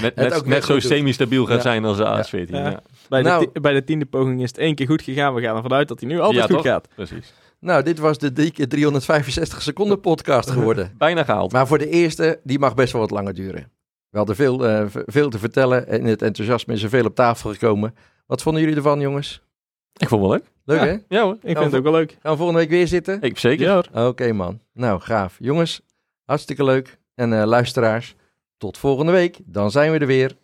Net, 0.01 0.15
net, 0.29 0.45
net 0.45 0.63
zo 0.63 0.79
semi-stabiel 0.79 1.45
gaat 1.45 1.55
Ja. 1.55 1.61
zijn 1.61 1.85
als 1.85 1.97
de 1.97 2.03
AS14. 2.05 2.49
Ja. 2.49 2.69
Ja. 2.69 2.81
Bij, 3.09 3.21
de 3.23 3.29
Nou. 3.29 3.59
bij 3.61 3.73
de 3.73 3.83
tiende 3.83 4.05
poging 4.05 4.41
is 4.41 4.47
het 4.47 4.57
één 4.57 4.75
keer 4.75 4.87
goed 4.87 5.01
gegaan. 5.01 5.33
We 5.33 5.41
gaan 5.41 5.55
ervan 5.55 5.73
uit 5.73 5.87
dat 5.87 5.99
hij 5.99 6.09
nu 6.09 6.19
altijd 6.19 6.35
Ja, 6.39 6.45
goed 6.55 6.55
toch? 6.55 6.65
gaat. 6.65 6.87
Precies. 6.95 7.33
Nou, 7.59 7.83
dit 7.83 7.99
was 7.99 8.17
de 8.17 8.33
dikke 8.33 8.67
365 8.67 9.61
seconden 9.61 9.99
podcast 9.99 10.49
geworden. 10.57 10.91
Bijna 10.97 11.23
gehaald. 11.23 11.51
Maar 11.51 11.67
voor 11.67 11.77
de 11.77 11.89
eerste, 11.89 12.39
die 12.43 12.59
mag 12.59 12.73
best 12.75 12.91
wel 12.91 13.01
wat 13.01 13.11
langer 13.11 13.33
duren. 13.33 13.71
We 14.09 14.17
hadden 14.17 14.35
veel, 14.35 14.67
eh, 14.67 14.85
veel 14.89 15.29
te 15.29 15.39
vertellen 15.39 15.87
en 15.87 16.03
het 16.05 16.21
enthousiasme 16.21 16.73
is 16.73 16.83
er 16.83 16.89
veel 16.89 17.05
op 17.05 17.15
tafel 17.15 17.51
gekomen. 17.51 17.95
Wat 18.25 18.41
vonden 18.41 18.61
jullie 18.61 18.75
ervan, 18.77 18.99
jongens? 18.99 19.41
Ik 19.93 20.07
vond 20.07 20.21
het 20.21 20.29
wel 20.31 20.39
leuk. 20.39 20.51
Leuk, 20.65 20.79
Ja. 20.79 20.85
hè? 20.85 21.15
Ja 21.17 21.23
hoor. 21.23 21.33
Ik 21.41 21.57
vind 21.57 21.71
het 21.71 21.75
ook 21.75 21.83
wel 21.83 21.91
leuk. 21.91 22.17
Gaan 22.21 22.31
we 22.31 22.37
volgende 22.37 22.59
week 22.61 22.69
weer 22.69 22.87
zitten? 22.87 23.21
Ik 23.21 23.37
zeker. 23.37 23.65
Ja, 23.65 23.73
hoor. 23.91 24.05
Oké, 24.07 24.31
man. 24.33 24.59
Nou, 24.73 24.99
gaaf. 25.01 25.35
Jongens, 25.39 25.81
hartstikke 26.25 26.63
leuk. 26.63 26.97
En 27.15 27.39
eh, 27.39 27.45
luisteraars, 27.45 28.15
tot 28.63 28.77
volgende 28.77 29.11
week. 29.11 29.39
Dan 29.45 29.71
zijn 29.71 29.91
we 29.91 29.97
er 29.97 30.07
weer. 30.07 30.37